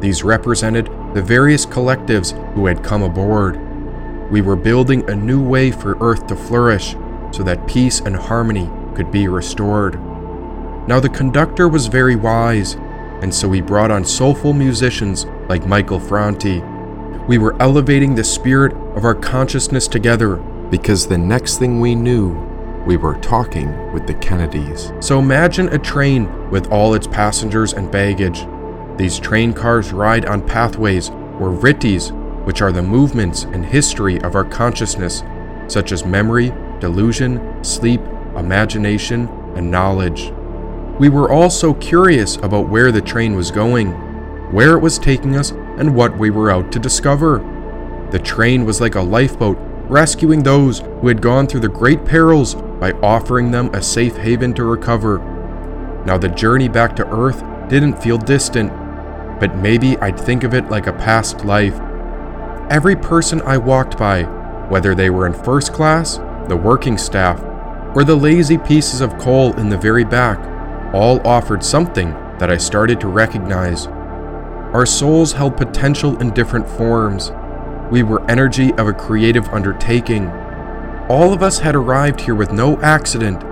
These 0.00 0.22
represented 0.22 0.86
the 1.12 1.22
various 1.22 1.66
collectives 1.66 2.32
who 2.54 2.66
had 2.66 2.82
come 2.82 3.02
aboard. 3.02 3.60
We 4.30 4.40
were 4.40 4.56
building 4.56 5.08
a 5.10 5.14
new 5.14 5.42
way 5.42 5.70
for 5.70 5.98
Earth 6.00 6.26
to 6.28 6.36
flourish 6.36 6.96
so 7.32 7.42
that 7.42 7.66
peace 7.66 8.00
and 8.00 8.16
harmony 8.16 8.70
could 8.94 9.10
be 9.10 9.28
restored. 9.28 10.00
Now, 10.88 11.00
the 11.00 11.08
conductor 11.10 11.68
was 11.68 11.86
very 11.86 12.16
wise, 12.16 12.74
and 13.20 13.34
so 13.34 13.50
he 13.52 13.60
brought 13.60 13.90
on 13.90 14.04
soulful 14.04 14.52
musicians 14.52 15.26
like 15.48 15.66
Michael 15.66 16.00
Franti. 16.00 16.62
We 17.28 17.38
were 17.38 17.60
elevating 17.60 18.14
the 18.14 18.22
spirit 18.22 18.72
of 18.96 19.04
our 19.04 19.14
consciousness 19.14 19.88
together 19.88 20.36
because 20.70 21.08
the 21.08 21.18
next 21.18 21.58
thing 21.58 21.80
we 21.80 21.96
knew, 21.96 22.36
we 22.86 22.96
were 22.96 23.16
talking 23.16 23.92
with 23.92 24.06
the 24.06 24.14
Kennedys. 24.14 24.92
So 25.00 25.18
imagine 25.18 25.68
a 25.70 25.78
train 25.78 26.50
with 26.50 26.70
all 26.70 26.94
its 26.94 27.08
passengers 27.08 27.72
and 27.72 27.90
baggage. 27.90 28.46
These 28.96 29.18
train 29.18 29.52
cars 29.52 29.92
ride 29.92 30.24
on 30.24 30.46
pathways 30.46 31.10
or 31.40 31.50
vrittis, 31.50 32.12
which 32.44 32.62
are 32.62 32.70
the 32.70 32.82
movements 32.82 33.42
and 33.42 33.66
history 33.66 34.20
of 34.22 34.36
our 34.36 34.44
consciousness, 34.44 35.24
such 35.66 35.90
as 35.90 36.06
memory, 36.06 36.54
delusion, 36.78 37.64
sleep, 37.64 38.00
imagination, 38.36 39.28
and 39.56 39.68
knowledge. 39.68 40.32
We 41.00 41.08
were 41.08 41.32
all 41.32 41.50
so 41.50 41.74
curious 41.74 42.36
about 42.36 42.68
where 42.68 42.92
the 42.92 43.02
train 43.02 43.34
was 43.34 43.50
going, 43.50 43.90
where 44.52 44.74
it 44.76 44.80
was 44.80 44.96
taking 44.96 45.34
us, 45.34 45.52
and 45.78 45.94
what 45.94 46.16
we 46.18 46.30
were 46.30 46.50
out 46.50 46.72
to 46.72 46.78
discover. 46.78 47.38
The 48.10 48.18
train 48.18 48.64
was 48.64 48.80
like 48.80 48.94
a 48.94 49.00
lifeboat 49.00 49.58
rescuing 49.88 50.42
those 50.42 50.80
who 50.80 51.08
had 51.08 51.22
gone 51.22 51.46
through 51.46 51.60
the 51.60 51.68
great 51.68 52.04
perils 52.04 52.54
by 52.54 52.92
offering 53.02 53.50
them 53.50 53.72
a 53.74 53.82
safe 53.82 54.16
haven 54.16 54.52
to 54.54 54.64
recover. 54.64 55.18
Now, 56.04 56.18
the 56.18 56.28
journey 56.28 56.68
back 56.68 56.94
to 56.96 57.08
Earth 57.08 57.42
didn't 57.68 58.02
feel 58.02 58.18
distant, 58.18 58.70
but 59.40 59.56
maybe 59.56 59.96
I'd 59.98 60.18
think 60.18 60.44
of 60.44 60.54
it 60.54 60.70
like 60.70 60.86
a 60.86 60.92
past 60.92 61.44
life. 61.44 61.78
Every 62.70 62.96
person 62.96 63.42
I 63.42 63.58
walked 63.58 63.98
by, 63.98 64.24
whether 64.68 64.94
they 64.94 65.10
were 65.10 65.26
in 65.26 65.34
first 65.34 65.72
class, 65.72 66.18
the 66.48 66.56
working 66.56 66.98
staff, 66.98 67.42
or 67.96 68.04
the 68.04 68.16
lazy 68.16 68.58
pieces 68.58 69.00
of 69.00 69.18
coal 69.18 69.54
in 69.54 69.68
the 69.68 69.78
very 69.78 70.04
back, 70.04 70.38
all 70.94 71.24
offered 71.26 71.62
something 71.62 72.10
that 72.38 72.50
I 72.50 72.56
started 72.56 73.00
to 73.00 73.08
recognize. 73.08 73.88
Our 74.72 74.84
souls 74.84 75.32
held 75.32 75.56
potential 75.56 76.20
in 76.20 76.34
different 76.34 76.68
forms. 76.68 77.32
We 77.90 78.02
were 78.02 78.28
energy 78.28 78.72
of 78.74 78.88
a 78.88 78.92
creative 78.92 79.48
undertaking. 79.48 80.28
All 81.08 81.32
of 81.32 81.42
us 81.42 81.60
had 81.60 81.76
arrived 81.76 82.20
here 82.20 82.34
with 82.34 82.52
no 82.52 82.80
accident, 82.80 83.44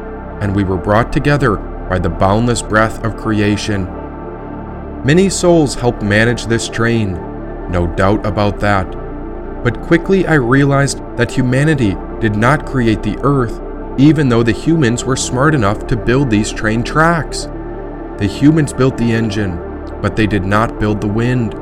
and 0.43 0.55
we 0.55 0.65
were 0.65 0.77
brought 0.77 1.13
together 1.13 1.57
by 1.89 2.01
the 2.01 2.11
boundless 2.11 2.63
breath 2.63 3.05
of 3.05 3.17
creation. 3.17 3.85
Many 5.05 5.31
souls 5.31 5.77
helped 5.77 6.03
manage 6.03 6.47
this 6.47 6.69
train, 6.69 7.13
no 7.71 7.87
doubt 7.87 8.27
about 8.27 8.59
that. 8.61 8.91
But 9.63 9.83
quickly 9.83 10.27
I 10.27 10.35
realized 10.35 10.99
that 11.17 11.31
humanity 11.31 11.97
did 12.21 12.35
not 12.35 12.67
create 12.67 13.03
the 13.03 13.19
earth, 13.23 13.61
even 13.99 14.29
though 14.29 14.43
the 14.43 14.53
humans 14.53 15.05
were 15.05 15.17
smart 15.17 15.55
enough 15.55 15.87
to 15.87 15.97
build 15.97 16.29
these 16.29 16.53
train 16.53 16.83
tracks. 16.83 17.45
The 18.19 18.27
humans 18.27 18.73
built 18.73 18.97
the 18.97 19.13
engine, 19.13 19.59
but 20.05 20.17
they 20.17 20.27
did 20.27 20.45
not 20.45 20.79
build 20.79 21.01
the 21.01 21.09
wind. 21.09 21.55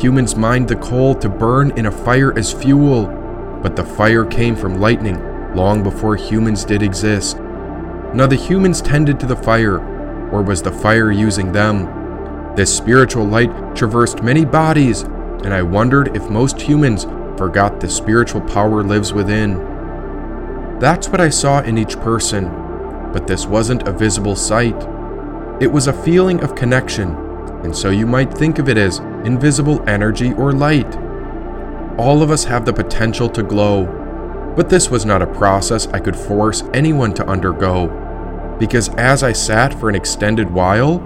Humans 0.00 0.36
mined 0.36 0.68
the 0.68 0.76
coal 0.76 1.14
to 1.16 1.28
burn 1.28 1.70
in 1.72 1.84
a 1.84 1.92
fire 1.92 2.32
as 2.38 2.50
fuel, 2.50 3.08
but 3.62 3.76
the 3.76 3.84
fire 3.84 4.24
came 4.24 4.56
from 4.56 4.80
lightning 4.80 5.20
long 5.54 5.82
before 5.82 6.16
humans 6.16 6.64
did 6.64 6.82
exist. 6.82 7.36
Now 8.14 8.26
the 8.26 8.36
humans 8.36 8.80
tended 8.80 9.20
to 9.20 9.26
the 9.26 9.36
fire, 9.36 9.80
or 10.30 10.40
was 10.40 10.62
the 10.62 10.72
fire 10.72 11.12
using 11.12 11.52
them? 11.52 12.54
This 12.56 12.74
spiritual 12.74 13.26
light 13.26 13.76
traversed 13.76 14.22
many 14.22 14.46
bodies, 14.46 15.02
and 15.02 15.52
I 15.52 15.60
wondered 15.60 16.16
if 16.16 16.30
most 16.30 16.58
humans 16.58 17.04
forgot 17.36 17.80
the 17.80 17.90
spiritual 17.90 18.40
power 18.40 18.82
lives 18.82 19.12
within. 19.12 19.58
That's 20.80 21.10
what 21.10 21.20
I 21.20 21.28
saw 21.28 21.60
in 21.60 21.76
each 21.76 21.98
person, 21.98 22.46
but 23.12 23.26
this 23.26 23.44
wasn't 23.44 23.86
a 23.86 23.92
visible 23.92 24.36
sight. 24.36 24.88
It 25.60 25.70
was 25.70 25.86
a 25.86 25.92
feeling 25.92 26.42
of 26.42 26.54
connection, 26.54 27.23
and 27.64 27.74
so 27.74 27.90
you 27.90 28.06
might 28.06 28.32
think 28.32 28.58
of 28.58 28.68
it 28.68 28.76
as 28.76 28.98
invisible 29.24 29.82
energy 29.88 30.32
or 30.34 30.52
light. 30.52 30.96
All 31.98 32.22
of 32.22 32.30
us 32.30 32.44
have 32.44 32.64
the 32.64 32.72
potential 32.72 33.28
to 33.30 33.42
glow, 33.42 33.86
but 34.54 34.68
this 34.68 34.90
was 34.90 35.04
not 35.04 35.22
a 35.22 35.26
process 35.26 35.86
I 35.88 35.98
could 35.98 36.16
force 36.16 36.62
anyone 36.74 37.14
to 37.14 37.26
undergo, 37.26 38.56
because 38.60 38.90
as 38.90 39.22
I 39.22 39.32
sat 39.32 39.72
for 39.74 39.88
an 39.88 39.94
extended 39.94 40.50
while, 40.50 41.00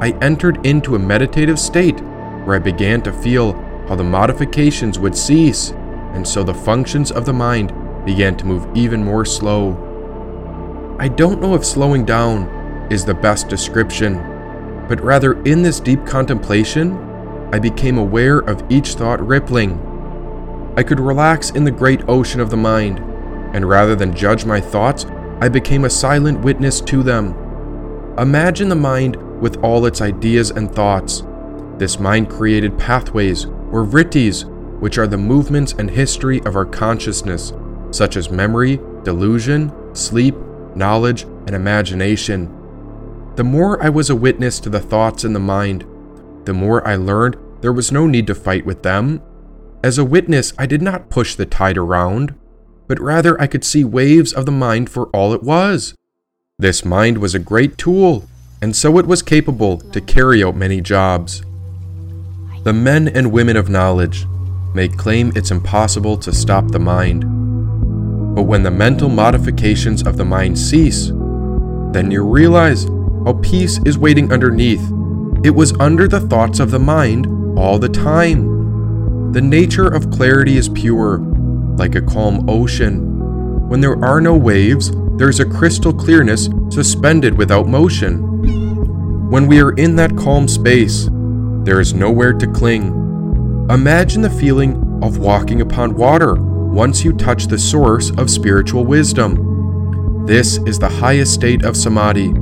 I 0.00 0.10
entered 0.22 0.64
into 0.64 0.94
a 0.94 0.98
meditative 0.98 1.58
state 1.58 2.00
where 2.44 2.54
I 2.54 2.60
began 2.60 3.02
to 3.02 3.12
feel 3.12 3.52
how 3.88 3.96
the 3.96 4.04
modifications 4.04 4.98
would 4.98 5.16
cease, 5.16 5.70
and 6.14 6.26
so 6.26 6.42
the 6.42 6.54
functions 6.54 7.10
of 7.10 7.26
the 7.26 7.32
mind 7.32 7.72
began 8.04 8.36
to 8.36 8.46
move 8.46 8.68
even 8.76 9.02
more 9.02 9.24
slow. 9.24 9.82
I 10.98 11.08
don't 11.08 11.40
know 11.40 11.54
if 11.54 11.64
slowing 11.64 12.04
down 12.04 12.88
is 12.90 13.04
the 13.04 13.14
best 13.14 13.48
description, 13.48 14.35
but 14.88 15.02
rather 15.02 15.42
in 15.42 15.62
this 15.62 15.80
deep 15.80 16.04
contemplation, 16.06 16.92
I 17.52 17.58
became 17.58 17.98
aware 17.98 18.38
of 18.38 18.62
each 18.70 18.94
thought 18.94 19.24
rippling. 19.26 19.80
I 20.76 20.82
could 20.82 21.00
relax 21.00 21.50
in 21.50 21.64
the 21.64 21.70
great 21.70 22.08
ocean 22.08 22.40
of 22.40 22.50
the 22.50 22.56
mind, 22.56 22.98
and 23.54 23.68
rather 23.68 23.94
than 23.96 24.14
judge 24.14 24.44
my 24.44 24.60
thoughts, 24.60 25.06
I 25.40 25.48
became 25.48 25.84
a 25.84 25.90
silent 25.90 26.40
witness 26.40 26.80
to 26.82 27.02
them. 27.02 27.34
Imagine 28.18 28.68
the 28.68 28.74
mind 28.74 29.16
with 29.40 29.62
all 29.62 29.86
its 29.86 30.00
ideas 30.00 30.50
and 30.50 30.74
thoughts. 30.74 31.22
This 31.78 32.00
mind 32.00 32.30
created 32.30 32.78
pathways, 32.78 33.44
or 33.44 33.84
vrittis, 33.84 34.44
which 34.80 34.98
are 34.98 35.06
the 35.06 35.18
movements 35.18 35.72
and 35.72 35.90
history 35.90 36.40
of 36.44 36.56
our 36.56 36.64
consciousness, 36.64 37.52
such 37.90 38.16
as 38.16 38.30
memory, 38.30 38.80
delusion, 39.02 39.72
sleep, 39.94 40.34
knowledge, 40.74 41.22
and 41.22 41.50
imagination. 41.50 42.52
The 43.36 43.44
more 43.44 43.82
I 43.82 43.88
was 43.88 44.10
a 44.10 44.16
witness 44.16 44.58
to 44.60 44.70
the 44.70 44.80
thoughts 44.80 45.24
in 45.24 45.32
the 45.32 45.40
mind, 45.40 45.84
the 46.44 46.54
more 46.54 46.86
I 46.86 46.96
learned 46.96 47.36
there 47.60 47.72
was 47.72 47.92
no 47.92 48.06
need 48.06 48.26
to 48.26 48.34
fight 48.34 48.66
with 48.66 48.82
them. 48.82 49.22
As 49.84 49.98
a 49.98 50.04
witness, 50.04 50.52
I 50.58 50.66
did 50.66 50.82
not 50.82 51.10
push 51.10 51.34
the 51.34 51.46
tide 51.46 51.76
around, 51.76 52.34
but 52.86 53.00
rather 53.00 53.40
I 53.40 53.46
could 53.46 53.64
see 53.64 53.84
waves 53.84 54.32
of 54.32 54.46
the 54.46 54.52
mind 54.52 54.90
for 54.90 55.06
all 55.08 55.32
it 55.32 55.42
was. 55.42 55.94
This 56.58 56.84
mind 56.84 57.18
was 57.18 57.34
a 57.34 57.38
great 57.38 57.76
tool 57.76 58.26
and 58.62 58.74
so 58.74 58.98
it 58.98 59.06
was 59.06 59.22
capable 59.22 59.78
to 59.78 60.00
carry 60.00 60.42
out 60.42 60.56
many 60.56 60.80
jobs. 60.80 61.42
The 62.64 62.72
men 62.72 63.08
and 63.08 63.32
women 63.32 63.56
of 63.56 63.68
knowledge 63.68 64.26
may 64.74 64.88
claim 64.88 65.32
it's 65.34 65.50
impossible 65.50 66.16
to 66.18 66.32
stop 66.32 66.70
the 66.70 66.78
mind. 66.78 67.22
But 68.34 68.44
when 68.44 68.62
the 68.62 68.70
mental 68.70 69.08
modifications 69.08 70.02
of 70.02 70.16
the 70.16 70.24
mind 70.24 70.58
cease, 70.58 71.12
then 71.92 72.10
you 72.10 72.24
realize 72.24 72.86
how 73.26 73.32
peace 73.42 73.80
is 73.84 73.98
waiting 73.98 74.32
underneath. 74.32 74.88
It 75.44 75.50
was 75.50 75.72
under 75.80 76.06
the 76.06 76.20
thoughts 76.20 76.60
of 76.60 76.70
the 76.70 76.78
mind 76.78 77.26
all 77.58 77.76
the 77.76 77.88
time. 77.88 79.32
The 79.32 79.40
nature 79.40 79.88
of 79.88 80.12
clarity 80.12 80.56
is 80.56 80.68
pure, 80.68 81.18
like 81.76 81.96
a 81.96 82.02
calm 82.02 82.48
ocean. 82.48 83.68
When 83.68 83.80
there 83.80 84.02
are 84.04 84.20
no 84.20 84.36
waves, 84.36 84.92
there's 85.16 85.40
a 85.40 85.44
crystal 85.44 85.92
clearness 85.92 86.48
suspended 86.70 87.36
without 87.36 87.66
motion. 87.66 89.28
When 89.28 89.48
we 89.48 89.60
are 89.60 89.72
in 89.72 89.96
that 89.96 90.16
calm 90.16 90.46
space, 90.46 91.08
there 91.64 91.80
is 91.80 91.94
nowhere 91.94 92.32
to 92.32 92.46
cling. 92.46 93.66
Imagine 93.70 94.22
the 94.22 94.30
feeling 94.30 95.00
of 95.02 95.18
walking 95.18 95.62
upon 95.62 95.96
water 95.96 96.34
once 96.36 97.02
you 97.04 97.12
touch 97.12 97.48
the 97.48 97.58
source 97.58 98.10
of 98.18 98.30
spiritual 98.30 98.84
wisdom. 98.84 100.24
This 100.26 100.58
is 100.58 100.78
the 100.78 100.88
highest 100.88 101.34
state 101.34 101.64
of 101.64 101.76
samadhi, 101.76 102.32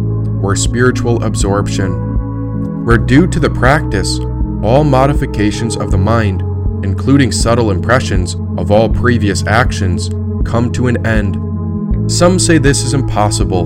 or 0.44 0.54
spiritual 0.54 1.22
absorption, 1.24 2.84
where 2.84 2.98
due 2.98 3.26
to 3.26 3.40
the 3.40 3.48
practice, 3.48 4.18
all 4.62 4.84
modifications 4.84 5.76
of 5.76 5.90
the 5.90 5.98
mind, 5.98 6.42
including 6.84 7.32
subtle 7.32 7.70
impressions 7.70 8.34
of 8.58 8.70
all 8.70 8.88
previous 8.88 9.46
actions, 9.46 10.10
come 10.44 10.70
to 10.70 10.86
an 10.86 11.04
end. 11.06 12.10
Some 12.10 12.38
say 12.38 12.58
this 12.58 12.82
is 12.82 12.92
impossible, 12.92 13.64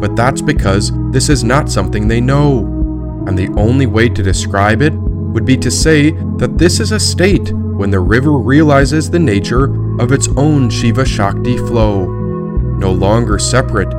but 0.00 0.16
that's 0.16 0.42
because 0.42 0.92
this 1.12 1.28
is 1.28 1.44
not 1.44 1.70
something 1.70 2.08
they 2.08 2.20
know, 2.20 2.58
and 3.26 3.38
the 3.38 3.48
only 3.56 3.86
way 3.86 4.08
to 4.08 4.22
describe 4.22 4.82
it 4.82 4.94
would 4.94 5.44
be 5.44 5.56
to 5.58 5.70
say 5.70 6.10
that 6.38 6.58
this 6.58 6.80
is 6.80 6.90
a 6.90 6.98
state 6.98 7.52
when 7.52 7.90
the 7.90 8.00
river 8.00 8.32
realizes 8.32 9.08
the 9.08 9.18
nature 9.18 9.64
of 10.00 10.10
its 10.10 10.28
own 10.36 10.70
Shiva 10.70 11.04
Shakti 11.04 11.56
flow. 11.56 12.06
No 12.78 12.90
longer 12.90 13.38
separate, 13.38 13.92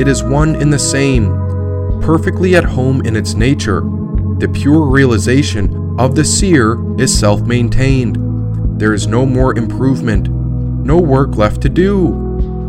it 0.00 0.08
is 0.08 0.22
one 0.22 0.54
in 0.56 0.70
the 0.70 0.78
same, 0.78 1.47
perfectly 2.00 2.56
at 2.56 2.64
home 2.64 3.00
in 3.04 3.16
its 3.16 3.34
nature. 3.34 3.80
The 4.38 4.50
pure 4.52 4.86
realization 4.86 5.96
of 5.98 6.14
the 6.14 6.24
seer 6.24 6.78
is 7.00 7.16
self 7.16 7.42
maintained. 7.42 8.16
There 8.80 8.94
is 8.94 9.06
no 9.06 9.26
more 9.26 9.56
improvement, 9.56 10.28
no 10.28 10.98
work 10.98 11.36
left 11.36 11.60
to 11.62 11.68
do, 11.68 12.10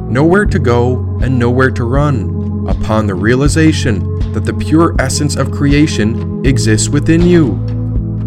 nowhere 0.10 0.46
to 0.46 0.60
go, 0.60 1.20
and 1.22 1.38
nowhere 1.38 1.72
to 1.72 1.84
run, 1.84 2.68
upon 2.68 3.08
the 3.08 3.16
realization 3.16 4.20
that 4.34 4.46
the 4.46 4.54
pure 4.54 4.96
essence 5.00 5.36
of 5.36 5.52
creation 5.52 6.46
exists 6.46 6.90
within 6.90 7.22
you 7.22 7.70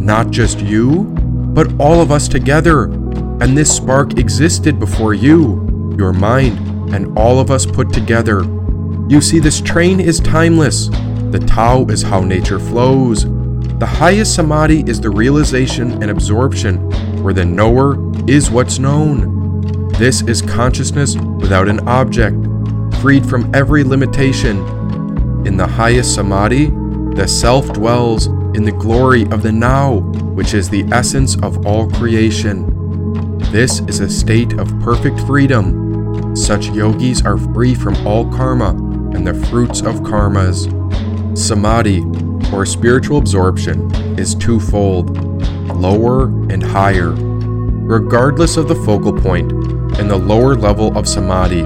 not 0.03 0.31
just 0.31 0.61
you, 0.61 1.05
but 1.55 1.81
all 1.81 2.01
of 2.01 2.11
us 2.11 2.29
together. 2.29 2.85
And 3.41 3.57
this 3.57 3.75
spark 3.75 4.19
existed 4.19 4.79
before 4.79 5.15
you, 5.15 5.95
your 5.97 6.13
mind, 6.13 6.59
and 6.93 7.17
all 7.17 7.39
of 7.39 7.51
us 7.51 7.65
put 7.65 7.93
together. 7.93 8.43
You 9.09 9.21
see, 9.21 9.41
this 9.41 9.61
train 9.61 10.01
is 10.01 10.21
timeless. 10.21 10.89
The 11.33 11.43
Tao 11.47 11.85
is 11.87 12.03
how 12.03 12.21
nature 12.21 12.59
flows. 12.59 13.25
The 13.79 13.87
highest 13.87 14.35
samadhi 14.35 14.85
is 14.87 15.01
the 15.01 15.11
realization 15.11 16.03
and 16.03 16.11
absorption, 16.11 16.79
where 17.23 17.35
the 17.35 17.45
knower 17.45 17.97
is 18.29 18.51
what's 18.51 18.79
known. 18.79 19.89
This 19.93 20.23
is 20.23 20.41
consciousness 20.41 21.17
without 21.17 21.69
an 21.69 21.87
object, 21.89 22.37
freed 23.01 23.27
from 23.27 23.51
every 23.55 23.83
limitation. 23.83 24.59
In 25.47 25.57
the 25.57 25.67
highest 25.67 26.15
samadhi, 26.15 26.67
the 27.17 27.27
self 27.27 27.73
dwells 27.73 28.27
in 28.55 28.65
the 28.65 28.73
glory 28.73 29.25
of 29.25 29.43
the 29.43 29.53
now, 29.53 29.97
which 30.37 30.55
is 30.55 30.71
the 30.71 30.85
essence 30.93 31.37
of 31.43 31.67
all 31.67 31.91
creation. 31.91 33.39
This 33.51 33.81
is 33.81 34.01
a 34.01 34.09
state 34.09 34.55
of 34.59 34.69
perfect 34.81 35.21
freedom. 35.21 36.37
Such 36.37 36.69
yogis 36.69 37.27
are 37.27 37.37
free 37.37 37.75
from 37.75 37.95
all 38.07 38.31
karma 38.31 38.92
and 39.15 39.27
the 39.27 39.35
fruits 39.47 39.81
of 39.81 39.97
karmas. 40.01 40.69
Samadhi, 41.37 42.03
or 42.55 42.67
spiritual 42.67 43.19
absorption, 43.19 43.91
is 44.19 44.35
twofold 44.35 45.17
lower 45.77 46.27
and 46.51 46.63
higher. 46.63 47.11
Regardless 47.11 48.57
of 48.57 48.69
the 48.69 48.75
focal 48.75 49.13
point, 49.13 49.51
in 49.99 50.09
the 50.09 50.17
lower 50.17 50.55
level 50.55 50.97
of 50.97 51.09
samadhi, 51.09 51.63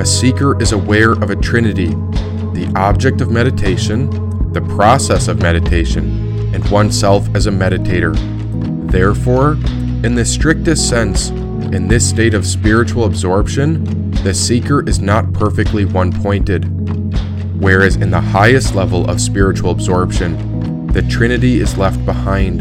a 0.00 0.04
seeker 0.04 0.60
is 0.60 0.72
aware 0.72 1.12
of 1.12 1.30
a 1.30 1.36
trinity 1.36 1.94
the 2.54 2.72
object 2.76 3.20
of 3.20 3.30
meditation, 3.30 4.08
the 4.52 4.60
process 4.62 5.26
of 5.26 5.42
meditation, 5.42 6.54
and 6.54 6.64
oneself 6.70 7.28
as 7.34 7.46
a 7.46 7.50
meditator. 7.50 8.14
Therefore, 8.90 9.54
in 10.04 10.14
the 10.14 10.24
strictest 10.24 10.88
sense, 10.88 11.30
in 11.30 11.88
this 11.88 12.08
state 12.08 12.32
of 12.32 12.46
spiritual 12.46 13.04
absorption, 13.04 14.10
the 14.22 14.32
seeker 14.32 14.88
is 14.88 15.00
not 15.00 15.32
perfectly 15.32 15.84
one 15.84 16.12
pointed. 16.12 16.64
Whereas 17.64 17.96
in 17.96 18.10
the 18.10 18.20
highest 18.20 18.74
level 18.74 19.08
of 19.08 19.22
spiritual 19.22 19.70
absorption, 19.70 20.86
the 20.88 21.00
Trinity 21.00 21.60
is 21.60 21.78
left 21.78 22.04
behind. 22.04 22.60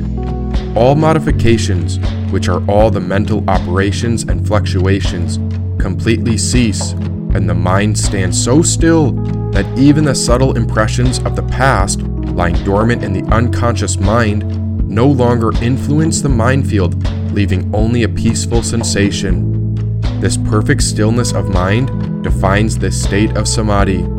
All 0.77 0.95
modifications, 0.95 1.99
which 2.31 2.47
are 2.47 2.65
all 2.71 2.89
the 2.89 3.01
mental 3.01 3.43
operations 3.49 4.23
and 4.23 4.47
fluctuations, 4.47 5.39
completely 5.77 6.37
cease, 6.37 6.93
and 7.33 7.49
the 7.49 7.53
mind 7.53 7.99
stands 7.99 8.41
so 8.41 8.61
still 8.61 9.11
that 9.51 9.65
even 9.77 10.05
the 10.05 10.15
subtle 10.15 10.55
impressions 10.55 11.19
of 11.25 11.35
the 11.35 11.43
past, 11.43 11.99
lying 11.99 12.55
dormant 12.63 13.03
in 13.03 13.11
the 13.11 13.29
unconscious 13.29 13.99
mind, 13.99 14.47
no 14.89 15.05
longer 15.05 15.51
influence 15.61 16.21
the 16.21 16.29
mind 16.29 16.65
field, 16.65 16.95
leaving 17.33 17.69
only 17.75 18.03
a 18.03 18.07
peaceful 18.07 18.63
sensation. 18.63 19.75
This 20.21 20.37
perfect 20.37 20.81
stillness 20.81 21.33
of 21.33 21.49
mind 21.49 22.23
defines 22.23 22.77
this 22.77 23.03
state 23.03 23.35
of 23.35 23.49
samadhi. 23.49 24.12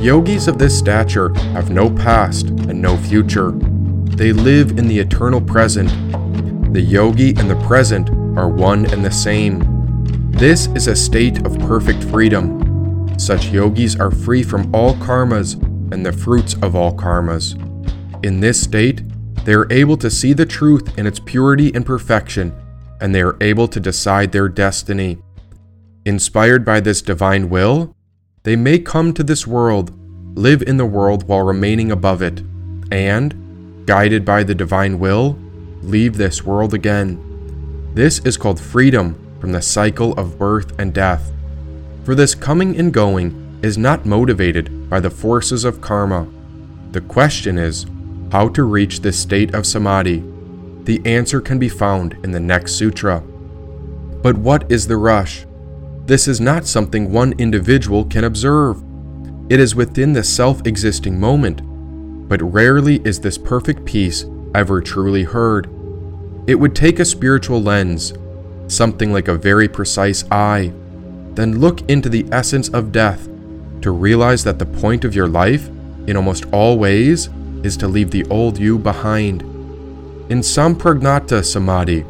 Yogis 0.00 0.46
of 0.46 0.58
this 0.58 0.78
stature 0.78 1.32
have 1.54 1.70
no 1.70 1.88
past 1.90 2.48
and 2.48 2.80
no 2.80 2.98
future. 2.98 3.52
They 3.52 4.30
live 4.30 4.78
in 4.78 4.88
the 4.88 4.98
eternal 4.98 5.40
present. 5.40 5.88
The 6.74 6.82
yogi 6.82 7.30
and 7.30 7.48
the 7.48 7.60
present 7.66 8.10
are 8.38 8.48
one 8.48 8.84
and 8.92 9.02
the 9.02 9.10
same. 9.10 9.62
This 10.32 10.66
is 10.74 10.86
a 10.86 10.94
state 10.94 11.46
of 11.46 11.58
perfect 11.60 12.04
freedom. 12.04 13.08
Such 13.18 13.46
yogis 13.46 13.98
are 13.98 14.10
free 14.10 14.42
from 14.42 14.72
all 14.74 14.94
karmas 14.96 15.54
and 15.90 16.04
the 16.04 16.12
fruits 16.12 16.54
of 16.60 16.76
all 16.76 16.94
karmas. 16.94 17.54
In 18.22 18.40
this 18.40 18.60
state, 18.60 19.00
they 19.46 19.54
are 19.54 19.72
able 19.72 19.96
to 19.96 20.10
see 20.10 20.34
the 20.34 20.44
truth 20.44 20.98
in 20.98 21.06
its 21.06 21.20
purity 21.20 21.74
and 21.74 21.86
perfection, 21.86 22.54
and 23.00 23.14
they 23.14 23.22
are 23.22 23.38
able 23.40 23.66
to 23.68 23.80
decide 23.80 24.30
their 24.30 24.50
destiny. 24.50 25.16
Inspired 26.04 26.66
by 26.66 26.80
this 26.80 27.00
divine 27.00 27.48
will, 27.48 27.95
they 28.46 28.56
may 28.56 28.78
come 28.78 29.12
to 29.12 29.22
this 29.22 29.46
world, 29.46 29.92
live 30.38 30.62
in 30.62 30.78
the 30.78 30.86
world 30.86 31.28
while 31.28 31.42
remaining 31.42 31.92
above 31.92 32.22
it, 32.22 32.42
and, 32.90 33.84
guided 33.86 34.24
by 34.24 34.42
the 34.42 34.54
divine 34.54 34.98
will, 34.98 35.38
leave 35.82 36.16
this 36.16 36.44
world 36.44 36.72
again. 36.72 37.20
This 37.92 38.20
is 38.20 38.38
called 38.38 38.58
freedom 38.58 39.38
from 39.40 39.52
the 39.52 39.60
cycle 39.60 40.14
of 40.14 40.38
birth 40.38 40.78
and 40.78 40.94
death 40.94 41.32
for 42.06 42.14
this 42.14 42.36
coming 42.36 42.78
and 42.78 42.94
going 42.94 43.58
is 43.64 43.76
not 43.76 44.06
motivated 44.06 44.88
by 44.88 45.00
the 45.00 45.10
forces 45.10 45.64
of 45.64 45.80
karma. 45.80 46.28
The 46.92 47.00
question 47.00 47.58
is 47.58 47.84
how 48.30 48.48
to 48.50 48.62
reach 48.62 49.00
this 49.00 49.18
state 49.18 49.52
of 49.56 49.66
samadhi. 49.66 50.22
The 50.84 51.02
answer 51.04 51.40
can 51.40 51.58
be 51.58 51.68
found 51.68 52.12
in 52.22 52.30
the 52.30 52.38
next 52.38 52.74
sutra. 52.74 53.24
But 54.22 54.38
what 54.38 54.70
is 54.70 54.86
the 54.86 54.98
rush? 54.98 55.45
This 56.06 56.28
is 56.28 56.40
not 56.40 56.66
something 56.66 57.10
one 57.10 57.32
individual 57.36 58.04
can 58.04 58.22
observe. 58.22 58.80
It 59.50 59.58
is 59.58 59.74
within 59.74 60.12
the 60.12 60.22
self 60.22 60.64
existing 60.64 61.18
moment, 61.18 61.62
but 62.28 62.40
rarely 62.40 63.00
is 63.04 63.18
this 63.18 63.36
perfect 63.36 63.84
peace 63.84 64.24
ever 64.54 64.80
truly 64.80 65.24
heard. 65.24 65.68
It 66.46 66.54
would 66.54 66.76
take 66.76 67.00
a 67.00 67.04
spiritual 67.04 67.60
lens, 67.60 68.14
something 68.68 69.12
like 69.12 69.26
a 69.26 69.34
very 69.34 69.66
precise 69.66 70.22
eye, 70.30 70.72
then 71.34 71.58
look 71.58 71.82
into 71.90 72.08
the 72.08 72.24
essence 72.30 72.68
of 72.68 72.92
death 72.92 73.28
to 73.80 73.90
realize 73.90 74.44
that 74.44 74.60
the 74.60 74.66
point 74.66 75.04
of 75.04 75.12
your 75.12 75.26
life, 75.26 75.66
in 76.06 76.16
almost 76.16 76.46
all 76.52 76.78
ways, 76.78 77.28
is 77.64 77.76
to 77.78 77.88
leave 77.88 78.12
the 78.12 78.24
old 78.26 78.58
you 78.58 78.78
behind. 78.78 79.42
In 80.30 80.38
samprajnata 80.38 81.44
samadhi, 81.44 82.04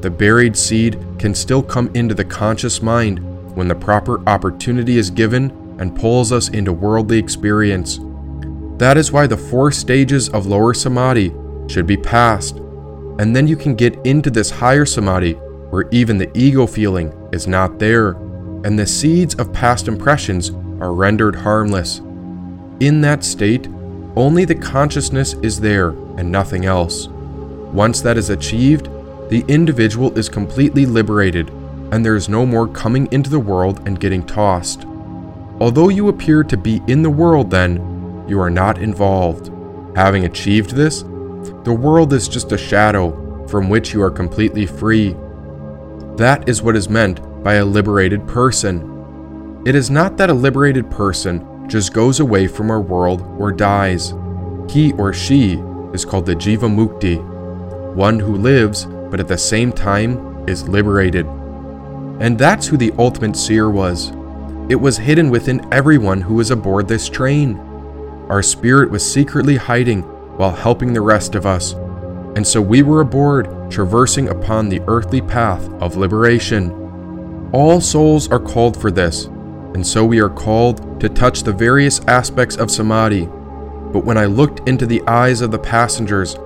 the 0.00 0.08
buried 0.08 0.56
seed 0.56 0.98
can 1.18 1.34
still 1.34 1.62
come 1.62 1.90
into 1.92 2.14
the 2.14 2.24
conscious 2.24 2.80
mind 2.80 3.20
when 3.54 3.68
the 3.68 3.74
proper 3.74 4.26
opportunity 4.28 4.98
is 4.98 5.10
given 5.10 5.50
and 5.78 5.96
pulls 5.96 6.32
us 6.32 6.48
into 6.48 6.72
worldly 6.72 7.18
experience. 7.18 7.98
That 8.78 8.96
is 8.96 9.12
why 9.12 9.26
the 9.26 9.36
four 9.36 9.72
stages 9.72 10.28
of 10.28 10.46
lower 10.46 10.74
samadhi 10.74 11.32
should 11.68 11.86
be 11.86 11.96
passed, 11.96 12.56
and 13.18 13.34
then 13.34 13.46
you 13.46 13.56
can 13.56 13.74
get 13.74 13.94
into 14.04 14.30
this 14.30 14.50
higher 14.50 14.84
samadhi 14.84 15.34
where 15.70 15.88
even 15.90 16.18
the 16.18 16.30
ego 16.36 16.66
feeling 16.66 17.12
is 17.32 17.46
not 17.46 17.78
there 17.78 18.10
and 18.64 18.78
the 18.78 18.86
seeds 18.86 19.34
of 19.34 19.52
past 19.52 19.88
impressions 19.88 20.50
are 20.80 20.92
rendered 20.92 21.36
harmless. 21.36 21.98
In 22.80 23.00
that 23.02 23.22
state, 23.22 23.68
only 24.16 24.44
the 24.44 24.54
consciousness 24.54 25.34
is 25.42 25.60
there 25.60 25.88
and 25.88 26.30
nothing 26.30 26.64
else. 26.64 27.08
Once 27.08 28.00
that 28.00 28.16
is 28.16 28.30
achieved, 28.30 28.88
the 29.28 29.44
individual 29.48 30.16
is 30.18 30.28
completely 30.28 30.86
liberated, 30.86 31.50
and 31.94 32.04
there 32.04 32.16
is 32.16 32.28
no 32.28 32.44
more 32.44 32.66
coming 32.66 33.06
into 33.12 33.30
the 33.30 33.38
world 33.38 33.86
and 33.86 34.00
getting 34.00 34.26
tossed. 34.26 34.84
Although 35.60 35.90
you 35.90 36.08
appear 36.08 36.42
to 36.42 36.56
be 36.56 36.82
in 36.88 37.02
the 37.02 37.10
world, 37.10 37.52
then, 37.52 38.24
you 38.26 38.40
are 38.40 38.50
not 38.50 38.78
involved. 38.78 39.52
Having 39.94 40.24
achieved 40.24 40.70
this, 40.70 41.02
the 41.62 41.72
world 41.72 42.12
is 42.12 42.26
just 42.26 42.50
a 42.50 42.58
shadow 42.58 43.46
from 43.46 43.68
which 43.68 43.94
you 43.94 44.02
are 44.02 44.10
completely 44.10 44.66
free. 44.66 45.14
That 46.16 46.48
is 46.48 46.62
what 46.62 46.74
is 46.74 46.88
meant 46.88 47.20
by 47.44 47.54
a 47.54 47.64
liberated 47.64 48.26
person. 48.26 49.62
It 49.64 49.76
is 49.76 49.88
not 49.88 50.16
that 50.16 50.30
a 50.30 50.34
liberated 50.34 50.90
person 50.90 51.68
just 51.68 51.94
goes 51.94 52.18
away 52.18 52.48
from 52.48 52.72
our 52.72 52.80
world 52.80 53.22
or 53.38 53.52
dies. 53.52 54.14
He 54.68 54.92
or 54.94 55.12
she 55.12 55.62
is 55.92 56.04
called 56.04 56.26
the 56.26 56.34
Jiva 56.34 56.68
Mukti, 56.68 57.22
one 57.94 58.18
who 58.18 58.34
lives 58.34 58.86
but 59.12 59.20
at 59.20 59.28
the 59.28 59.38
same 59.38 59.70
time 59.70 60.44
is 60.48 60.68
liberated. 60.68 61.24
And 62.20 62.38
that's 62.38 62.66
who 62.66 62.76
the 62.76 62.92
ultimate 62.98 63.36
seer 63.36 63.70
was. 63.70 64.12
It 64.68 64.76
was 64.76 64.96
hidden 64.96 65.30
within 65.30 65.66
everyone 65.72 66.20
who 66.20 66.34
was 66.34 66.50
aboard 66.50 66.88
this 66.88 67.08
train. 67.08 67.58
Our 68.28 68.42
spirit 68.42 68.90
was 68.90 69.10
secretly 69.10 69.56
hiding 69.56 70.02
while 70.38 70.52
helping 70.52 70.92
the 70.92 71.00
rest 71.00 71.34
of 71.34 71.44
us. 71.44 71.74
And 72.36 72.46
so 72.46 72.60
we 72.60 72.82
were 72.82 73.00
aboard, 73.00 73.70
traversing 73.70 74.28
upon 74.28 74.68
the 74.68 74.80
earthly 74.86 75.20
path 75.20 75.68
of 75.82 75.96
liberation. 75.96 77.50
All 77.52 77.80
souls 77.80 78.28
are 78.30 78.40
called 78.40 78.80
for 78.80 78.90
this, 78.90 79.26
and 79.74 79.86
so 79.86 80.04
we 80.04 80.20
are 80.20 80.30
called 80.30 81.00
to 81.00 81.08
touch 81.08 81.42
the 81.42 81.52
various 81.52 82.00
aspects 82.06 82.56
of 82.56 82.70
samadhi. 82.70 83.26
But 83.26 84.04
when 84.04 84.18
I 84.18 84.24
looked 84.24 84.68
into 84.68 84.86
the 84.86 85.02
eyes 85.06 85.40
of 85.40 85.50
the 85.50 85.58
passengers, 85.58 86.36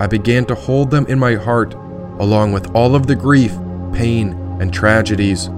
I 0.00 0.06
began 0.06 0.44
to 0.46 0.54
hold 0.54 0.90
them 0.90 1.06
in 1.06 1.18
my 1.18 1.34
heart, 1.34 1.74
along 2.18 2.52
with 2.52 2.74
all 2.74 2.94
of 2.94 3.06
the 3.06 3.14
grief, 3.14 3.56
pain, 3.92 4.45
and 4.60 4.72
tragedies. 4.72 5.48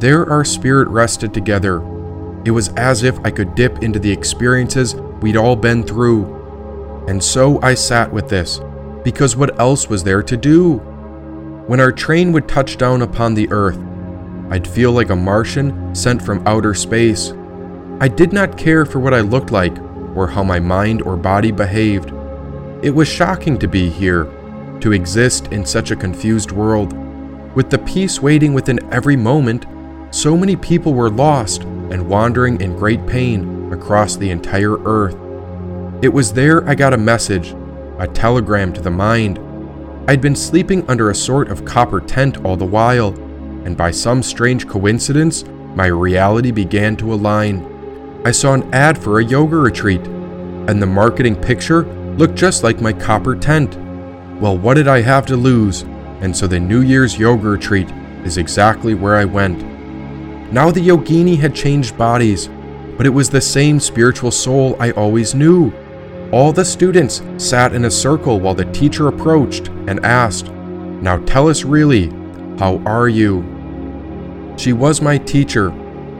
There 0.00 0.28
our 0.28 0.44
spirit 0.44 0.88
rested 0.88 1.32
together. 1.32 1.80
It 2.44 2.50
was 2.50 2.70
as 2.70 3.02
if 3.02 3.18
I 3.24 3.30
could 3.30 3.54
dip 3.54 3.82
into 3.82 3.98
the 3.98 4.10
experiences 4.10 4.94
we'd 5.20 5.36
all 5.36 5.56
been 5.56 5.84
through. 5.84 7.04
And 7.08 7.22
so 7.22 7.60
I 7.62 7.74
sat 7.74 8.12
with 8.12 8.28
this, 8.28 8.60
because 9.04 9.36
what 9.36 9.58
else 9.60 9.88
was 9.88 10.02
there 10.04 10.22
to 10.22 10.36
do? 10.36 10.78
When 11.66 11.80
our 11.80 11.92
train 11.92 12.32
would 12.32 12.48
touch 12.48 12.76
down 12.76 13.02
upon 13.02 13.34
the 13.34 13.50
earth, 13.50 13.78
I'd 14.50 14.66
feel 14.66 14.92
like 14.92 15.10
a 15.10 15.16
Martian 15.16 15.94
sent 15.94 16.20
from 16.20 16.46
outer 16.46 16.74
space. 16.74 17.32
I 18.00 18.08
did 18.08 18.32
not 18.32 18.58
care 18.58 18.84
for 18.84 18.98
what 18.98 19.14
I 19.14 19.20
looked 19.20 19.52
like 19.52 19.76
or 20.16 20.26
how 20.26 20.42
my 20.42 20.58
mind 20.58 21.02
or 21.02 21.16
body 21.16 21.52
behaved. 21.52 22.12
It 22.82 22.90
was 22.90 23.08
shocking 23.08 23.58
to 23.60 23.68
be 23.68 23.88
here, 23.88 24.24
to 24.80 24.92
exist 24.92 25.46
in 25.52 25.64
such 25.64 25.92
a 25.92 25.96
confused 25.96 26.50
world. 26.50 26.92
With 27.54 27.68
the 27.68 27.78
peace 27.78 28.18
waiting 28.20 28.54
within 28.54 28.80
every 28.90 29.14
moment, 29.14 29.66
so 30.10 30.38
many 30.38 30.56
people 30.56 30.94
were 30.94 31.10
lost 31.10 31.64
and 31.64 32.08
wandering 32.08 32.58
in 32.62 32.76
great 32.76 33.06
pain 33.06 33.70
across 33.70 34.16
the 34.16 34.30
entire 34.30 34.78
earth. 34.84 35.16
It 36.02 36.08
was 36.08 36.32
there 36.32 36.66
I 36.66 36.74
got 36.74 36.94
a 36.94 36.98
message, 36.98 37.54
a 37.98 38.08
telegram 38.08 38.72
to 38.72 38.80
the 38.80 38.90
mind. 38.90 39.38
I'd 40.08 40.22
been 40.22 40.34
sleeping 40.34 40.88
under 40.88 41.10
a 41.10 41.14
sort 41.14 41.48
of 41.48 41.66
copper 41.66 42.00
tent 42.00 42.42
all 42.42 42.56
the 42.56 42.64
while, 42.64 43.08
and 43.66 43.76
by 43.76 43.90
some 43.90 44.22
strange 44.22 44.66
coincidence, 44.66 45.44
my 45.74 45.86
reality 45.86 46.52
began 46.52 46.96
to 46.96 47.12
align. 47.12 47.68
I 48.24 48.30
saw 48.30 48.54
an 48.54 48.72
ad 48.72 48.96
for 48.96 49.20
a 49.20 49.24
yoga 49.24 49.56
retreat, 49.56 50.00
and 50.06 50.80
the 50.80 50.86
marketing 50.86 51.36
picture 51.36 51.84
looked 52.14 52.34
just 52.34 52.62
like 52.62 52.80
my 52.80 52.94
copper 52.94 53.36
tent. 53.36 53.76
Well, 54.40 54.56
what 54.56 54.74
did 54.74 54.88
I 54.88 55.02
have 55.02 55.26
to 55.26 55.36
lose? 55.36 55.84
And 56.22 56.36
so 56.36 56.46
the 56.46 56.60
New 56.60 56.82
Year's 56.82 57.18
yoga 57.18 57.48
retreat 57.48 57.90
is 58.24 58.38
exactly 58.38 58.94
where 58.94 59.16
I 59.16 59.24
went. 59.24 59.60
Now 60.52 60.70
the 60.70 60.80
yogini 60.80 61.36
had 61.36 61.52
changed 61.52 61.98
bodies, 61.98 62.48
but 62.96 63.06
it 63.06 63.10
was 63.10 63.28
the 63.28 63.40
same 63.40 63.80
spiritual 63.80 64.30
soul 64.30 64.76
I 64.78 64.92
always 64.92 65.34
knew. 65.34 65.72
All 66.30 66.52
the 66.52 66.64
students 66.64 67.22
sat 67.38 67.74
in 67.74 67.86
a 67.86 67.90
circle 67.90 68.38
while 68.38 68.54
the 68.54 68.70
teacher 68.72 69.08
approached 69.08 69.68
and 69.88 70.04
asked, 70.06 70.50
Now 70.50 71.18
tell 71.24 71.48
us 71.48 71.64
really, 71.64 72.08
how 72.56 72.80
are 72.86 73.08
you? 73.08 73.42
She 74.56 74.72
was 74.72 75.02
my 75.02 75.18
teacher, 75.18 75.70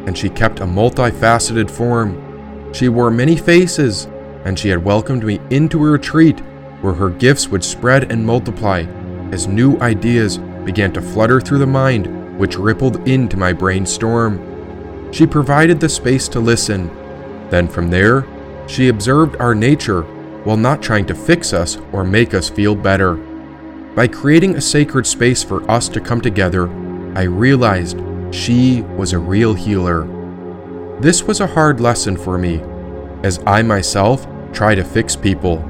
and 0.06 0.18
she 0.18 0.28
kept 0.28 0.58
a 0.58 0.64
multifaceted 0.64 1.70
form. 1.70 2.72
She 2.74 2.88
wore 2.88 3.10
many 3.12 3.36
faces, 3.36 4.08
and 4.44 4.58
she 4.58 4.68
had 4.68 4.84
welcomed 4.84 5.22
me 5.22 5.38
into 5.50 5.78
a 5.86 5.90
retreat 5.90 6.40
where 6.80 6.94
her 6.94 7.10
gifts 7.10 7.46
would 7.48 7.62
spread 7.62 8.10
and 8.10 8.26
multiply 8.26 8.84
as 9.32 9.48
new 9.48 9.78
ideas 9.80 10.38
began 10.64 10.92
to 10.92 11.02
flutter 11.02 11.40
through 11.40 11.58
the 11.58 11.66
mind, 11.66 12.38
which 12.38 12.58
rippled 12.58 13.08
into 13.08 13.36
my 13.36 13.52
brainstorm. 13.52 15.10
She 15.12 15.26
provided 15.26 15.80
the 15.80 15.88
space 15.88 16.28
to 16.28 16.40
listen. 16.40 16.88
Then 17.50 17.66
from 17.66 17.90
there, 17.90 18.26
she 18.68 18.88
observed 18.88 19.36
our 19.36 19.54
nature 19.54 20.02
while 20.44 20.56
not 20.56 20.82
trying 20.82 21.06
to 21.06 21.14
fix 21.14 21.52
us 21.52 21.78
or 21.92 22.04
make 22.04 22.34
us 22.34 22.48
feel 22.48 22.74
better. 22.74 23.16
By 23.94 24.08
creating 24.08 24.56
a 24.56 24.60
sacred 24.60 25.06
space 25.06 25.42
for 25.42 25.68
us 25.70 25.88
to 25.90 26.00
come 26.00 26.20
together, 26.20 26.68
I 27.14 27.22
realized 27.24 28.00
she 28.30 28.82
was 28.82 29.12
a 29.12 29.18
real 29.18 29.54
healer. 29.54 30.06
This 31.00 31.22
was 31.24 31.40
a 31.40 31.46
hard 31.46 31.80
lesson 31.80 32.16
for 32.16 32.38
me, 32.38 32.62
as 33.22 33.42
I 33.46 33.62
myself 33.62 34.26
try 34.52 34.74
to 34.74 34.84
fix 34.84 35.14
people. 35.14 35.68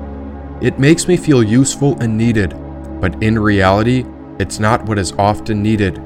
It 0.61 0.79
makes 0.79 1.09
me 1.09 1.17
feel 1.17 1.43
useful 1.43 1.99
and 2.01 2.17
needed, 2.17 2.55
but 3.03 3.21
in 3.21 3.37
reality, 3.37 4.07
it's 4.39 4.61
not 4.61 4.87
what 4.87 4.97
is 4.97 5.11
often 5.19 5.61
needed. 5.61 5.99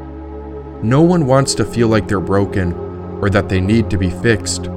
No 0.82 1.02
one 1.02 1.26
wants 1.26 1.54
to 1.56 1.64
feel 1.66 1.88
like 1.88 2.09
they're 2.09 2.20
broken 2.20 2.72
or 3.20 3.28
that 3.28 3.50
they 3.50 3.61
need 3.61 3.90
to 3.90 3.98
be 3.98 4.09
fixed. 4.09 4.70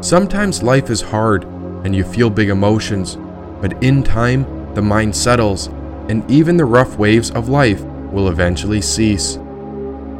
Sometimes 0.00 0.62
life 0.62 0.90
is 0.90 1.00
hard 1.00 1.42
and 1.84 1.94
you 1.94 2.04
feel 2.04 2.30
big 2.30 2.50
emotions, 2.50 3.16
but 3.60 3.82
in 3.82 4.04
time, 4.04 4.74
the 4.74 4.80
mind 4.80 5.16
settles 5.16 5.66
and 6.08 6.28
even 6.30 6.56
the 6.56 6.64
rough 6.64 6.98
waves 6.98 7.32
of 7.32 7.48
life 7.48 7.82
will 8.12 8.28
eventually 8.28 8.80
cease. 8.80 9.34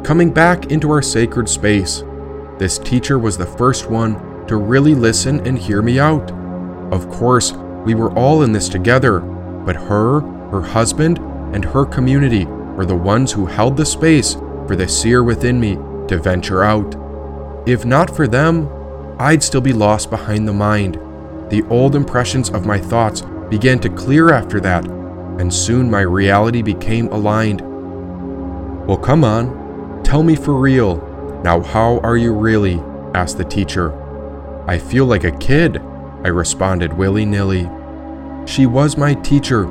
Coming 0.03 0.33
back 0.33 0.69
into 0.69 0.91
our 0.91 1.01
sacred 1.01 1.47
space, 1.47 2.03
this 2.59 2.77
teacher 2.77 3.17
was 3.17 3.37
the 3.37 3.45
first 3.45 3.89
one 3.89 4.15
to 4.47 4.57
really 4.57 4.95
listen 4.95 5.47
and 5.47 5.57
hear 5.57 5.81
me 5.81 5.97
out. 5.97 6.29
Of 6.91 7.09
course, 7.09 7.53
we 7.85 7.95
were 7.95 8.11
all 8.17 8.43
in 8.43 8.51
this 8.51 8.67
together, 8.67 9.21
but 9.21 9.77
her, 9.77 10.19
her 10.51 10.61
husband, 10.61 11.19
and 11.53 11.63
her 11.63 11.85
community 11.85 12.45
were 12.45 12.85
the 12.85 12.95
ones 12.95 13.31
who 13.31 13.45
held 13.45 13.77
the 13.77 13.85
space 13.85 14.35
for 14.67 14.75
the 14.75 14.87
seer 14.87 15.23
within 15.23 15.59
me 15.59 15.75
to 16.07 16.19
venture 16.21 16.63
out. 16.63 16.95
If 17.67 17.85
not 17.85 18.15
for 18.15 18.27
them, 18.27 18.69
I'd 19.19 19.43
still 19.43 19.61
be 19.61 19.73
lost 19.73 20.09
behind 20.09 20.47
the 20.47 20.53
mind. 20.53 20.95
The 21.49 21.63
old 21.69 21.95
impressions 21.95 22.49
of 22.49 22.65
my 22.65 22.77
thoughts 22.79 23.23
began 23.49 23.79
to 23.79 23.89
clear 23.89 24.31
after 24.31 24.59
that, 24.59 24.85
and 24.85 25.53
soon 25.53 25.89
my 25.89 26.01
reality 26.01 26.61
became 26.61 27.07
aligned. 27.07 27.61
Well, 28.87 28.97
come 28.97 29.23
on, 29.23 30.03
tell 30.03 30.23
me 30.23 30.35
for 30.35 30.53
real. 30.53 30.97
Now, 31.43 31.61
how 31.61 31.99
are 31.99 32.17
you 32.17 32.33
really? 32.33 32.81
asked 33.13 33.37
the 33.37 33.45
teacher. 33.45 33.93
I 34.67 34.77
feel 34.77 35.05
like 35.05 35.23
a 35.23 35.37
kid, 35.37 35.77
I 36.23 36.27
responded 36.27 36.93
willy 36.93 37.25
nilly. 37.25 37.69
She 38.45 38.65
was 38.65 38.97
my 38.97 39.13
teacher, 39.15 39.63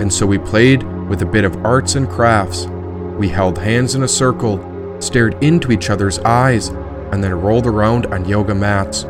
and 0.00 0.12
so 0.12 0.26
we 0.26 0.38
played 0.38 0.82
with 1.08 1.22
a 1.22 1.26
bit 1.26 1.44
of 1.44 1.64
arts 1.64 1.94
and 1.94 2.08
crafts. 2.08 2.66
We 3.18 3.28
held 3.28 3.58
hands 3.58 3.94
in 3.94 4.02
a 4.02 4.08
circle, 4.08 4.60
stared 5.00 5.42
into 5.42 5.72
each 5.72 5.90
other's 5.90 6.18
eyes, 6.20 6.68
and 7.12 7.22
then 7.22 7.40
rolled 7.40 7.66
around 7.66 8.06
on 8.06 8.28
yoga 8.28 8.54
mats. 8.54 9.06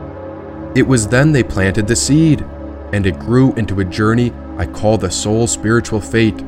It 0.75 0.87
was 0.87 1.09
then 1.09 1.33
they 1.33 1.43
planted 1.43 1.87
the 1.87 1.97
seed, 1.97 2.43
and 2.93 3.07
it 3.07 3.19
grew 3.19 3.55
into 3.55 3.81
a 3.81 3.85
journey 3.85 4.33
I 4.59 4.67
call 4.67 4.99
the 4.99 5.11
soul 5.11 5.47
spiritual 5.47 6.01
fate. 6.01 6.43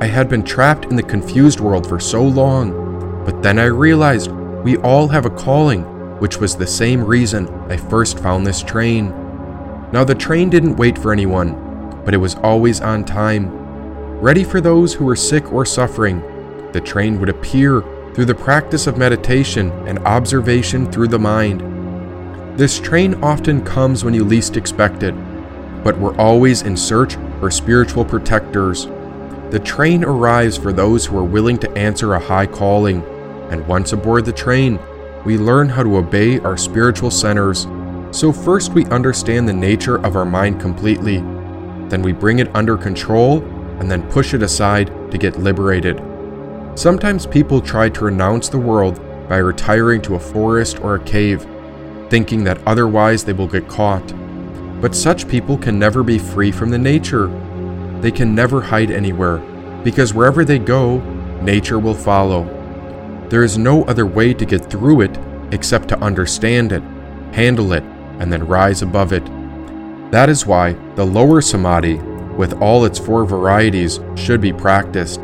I 0.00 0.06
had 0.06 0.28
been 0.28 0.42
trapped 0.42 0.86
in 0.86 0.96
the 0.96 1.02
confused 1.02 1.60
world 1.60 1.86
for 1.86 2.00
so 2.00 2.22
long, 2.22 3.24
but 3.24 3.42
then 3.42 3.58
I 3.58 3.66
realized 3.66 4.30
we 4.30 4.76
all 4.78 5.08
have 5.08 5.26
a 5.26 5.30
calling, 5.30 5.82
which 6.18 6.38
was 6.38 6.56
the 6.56 6.66
same 6.66 7.04
reason 7.04 7.48
I 7.70 7.76
first 7.76 8.18
found 8.18 8.46
this 8.46 8.62
train. 8.62 9.08
Now, 9.92 10.04
the 10.04 10.14
train 10.14 10.50
didn't 10.50 10.76
wait 10.76 10.96
for 10.96 11.12
anyone, 11.12 12.00
but 12.04 12.14
it 12.14 12.18
was 12.18 12.36
always 12.36 12.80
on 12.80 13.04
time. 13.04 13.61
Ready 14.22 14.44
for 14.44 14.60
those 14.60 14.94
who 14.94 15.04
were 15.04 15.16
sick 15.16 15.52
or 15.52 15.66
suffering, 15.66 16.20
the 16.70 16.80
train 16.80 17.18
would 17.18 17.28
appear 17.28 17.82
through 18.14 18.26
the 18.26 18.32
practice 18.36 18.86
of 18.86 18.96
meditation 18.96 19.72
and 19.88 19.98
observation 20.06 20.88
through 20.92 21.08
the 21.08 21.18
mind. 21.18 21.60
This 22.56 22.78
train 22.78 23.20
often 23.24 23.64
comes 23.64 24.04
when 24.04 24.14
you 24.14 24.22
least 24.22 24.56
expect 24.56 25.02
it, 25.02 25.12
but 25.82 25.98
we're 25.98 26.16
always 26.18 26.62
in 26.62 26.76
search 26.76 27.16
for 27.40 27.50
spiritual 27.50 28.04
protectors. 28.04 28.86
The 29.50 29.58
train 29.58 30.04
arrives 30.04 30.56
for 30.56 30.72
those 30.72 31.04
who 31.04 31.18
are 31.18 31.24
willing 31.24 31.58
to 31.58 31.72
answer 31.72 32.14
a 32.14 32.20
high 32.20 32.46
calling, 32.46 33.02
and 33.50 33.66
once 33.66 33.92
aboard 33.92 34.24
the 34.24 34.32
train, 34.32 34.78
we 35.24 35.36
learn 35.36 35.68
how 35.68 35.82
to 35.82 35.96
obey 35.96 36.38
our 36.38 36.56
spiritual 36.56 37.10
centers. 37.10 37.66
So, 38.12 38.32
first 38.32 38.72
we 38.72 38.84
understand 38.84 39.48
the 39.48 39.52
nature 39.52 39.96
of 40.06 40.14
our 40.14 40.24
mind 40.24 40.60
completely, 40.60 41.16
then 41.88 42.02
we 42.02 42.12
bring 42.12 42.38
it 42.38 42.54
under 42.54 42.76
control, 42.78 43.40
and 43.82 43.90
then 43.90 44.08
push 44.10 44.32
it 44.32 44.44
aside 44.44 44.86
to 45.10 45.18
get 45.18 45.40
liberated. 45.40 46.00
Sometimes 46.76 47.26
people 47.26 47.60
try 47.60 47.88
to 47.88 48.04
renounce 48.04 48.48
the 48.48 48.56
world 48.56 49.00
by 49.28 49.38
retiring 49.38 50.00
to 50.02 50.14
a 50.14 50.20
forest 50.20 50.78
or 50.78 50.94
a 50.94 51.02
cave, 51.02 51.44
thinking 52.08 52.44
that 52.44 52.64
otherwise 52.64 53.24
they 53.24 53.32
will 53.32 53.48
get 53.48 53.66
caught. 53.66 54.14
But 54.80 54.94
such 54.94 55.26
people 55.26 55.58
can 55.58 55.80
never 55.80 56.04
be 56.04 56.16
free 56.16 56.52
from 56.52 56.70
the 56.70 56.78
nature. 56.78 57.26
They 58.00 58.12
can 58.12 58.36
never 58.36 58.60
hide 58.60 58.92
anywhere, 58.92 59.38
because 59.82 60.14
wherever 60.14 60.44
they 60.44 60.60
go, 60.60 60.98
nature 61.42 61.80
will 61.80 61.92
follow. 61.92 62.44
There 63.30 63.42
is 63.42 63.58
no 63.58 63.82
other 63.86 64.06
way 64.06 64.32
to 64.32 64.46
get 64.46 64.70
through 64.70 65.00
it 65.00 65.18
except 65.50 65.88
to 65.88 65.98
understand 65.98 66.70
it, 66.70 66.84
handle 67.34 67.72
it, 67.72 67.82
and 68.20 68.32
then 68.32 68.46
rise 68.46 68.82
above 68.82 69.12
it. 69.12 69.24
That 70.12 70.28
is 70.28 70.46
why 70.46 70.74
the 70.94 71.04
lower 71.04 71.40
samadhi, 71.40 72.00
with 72.36 72.60
all 72.60 72.84
its 72.84 72.98
four 72.98 73.24
varieties, 73.24 74.00
should 74.14 74.40
be 74.40 74.52
practiced. 74.52 75.22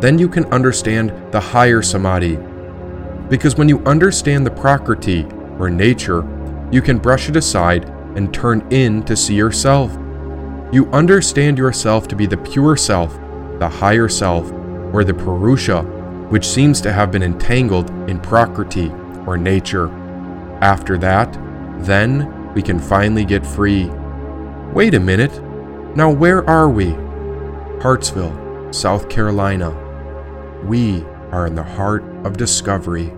Then 0.00 0.18
you 0.18 0.28
can 0.28 0.44
understand 0.46 1.12
the 1.32 1.40
higher 1.40 1.82
samadhi. 1.82 2.38
Because 3.28 3.56
when 3.56 3.68
you 3.68 3.78
understand 3.84 4.44
the 4.44 4.50
Prakriti, 4.50 5.26
or 5.58 5.70
nature, 5.70 6.26
you 6.70 6.82
can 6.82 6.98
brush 6.98 7.28
it 7.28 7.36
aside 7.36 7.84
and 8.16 8.32
turn 8.32 8.66
in 8.70 9.02
to 9.04 9.16
see 9.16 9.34
yourself. 9.34 9.92
You 10.72 10.88
understand 10.92 11.58
yourself 11.58 12.08
to 12.08 12.16
be 12.16 12.26
the 12.26 12.36
pure 12.36 12.76
self, 12.76 13.12
the 13.58 13.68
higher 13.68 14.08
self, 14.08 14.50
or 14.92 15.04
the 15.04 15.14
Purusha, 15.14 15.82
which 16.30 16.46
seems 16.46 16.80
to 16.80 16.92
have 16.92 17.12
been 17.12 17.22
entangled 17.22 17.90
in 18.08 18.18
Prakriti, 18.18 18.90
or 19.26 19.36
nature. 19.36 19.88
After 20.60 20.98
that, 20.98 21.32
then 21.84 22.52
we 22.54 22.62
can 22.62 22.78
finally 22.78 23.24
get 23.24 23.46
free. 23.46 23.90
Wait 24.72 24.94
a 24.94 25.00
minute. 25.00 25.32
Now, 25.94 26.10
where 26.10 26.48
are 26.48 26.70
we? 26.70 26.90
Hartsville, 27.82 28.72
South 28.72 29.10
Carolina. 29.10 29.70
We 30.64 31.02
are 31.30 31.46
in 31.46 31.54
the 31.54 31.62
heart 31.62 32.02
of 32.24 32.38
discovery. 32.38 33.12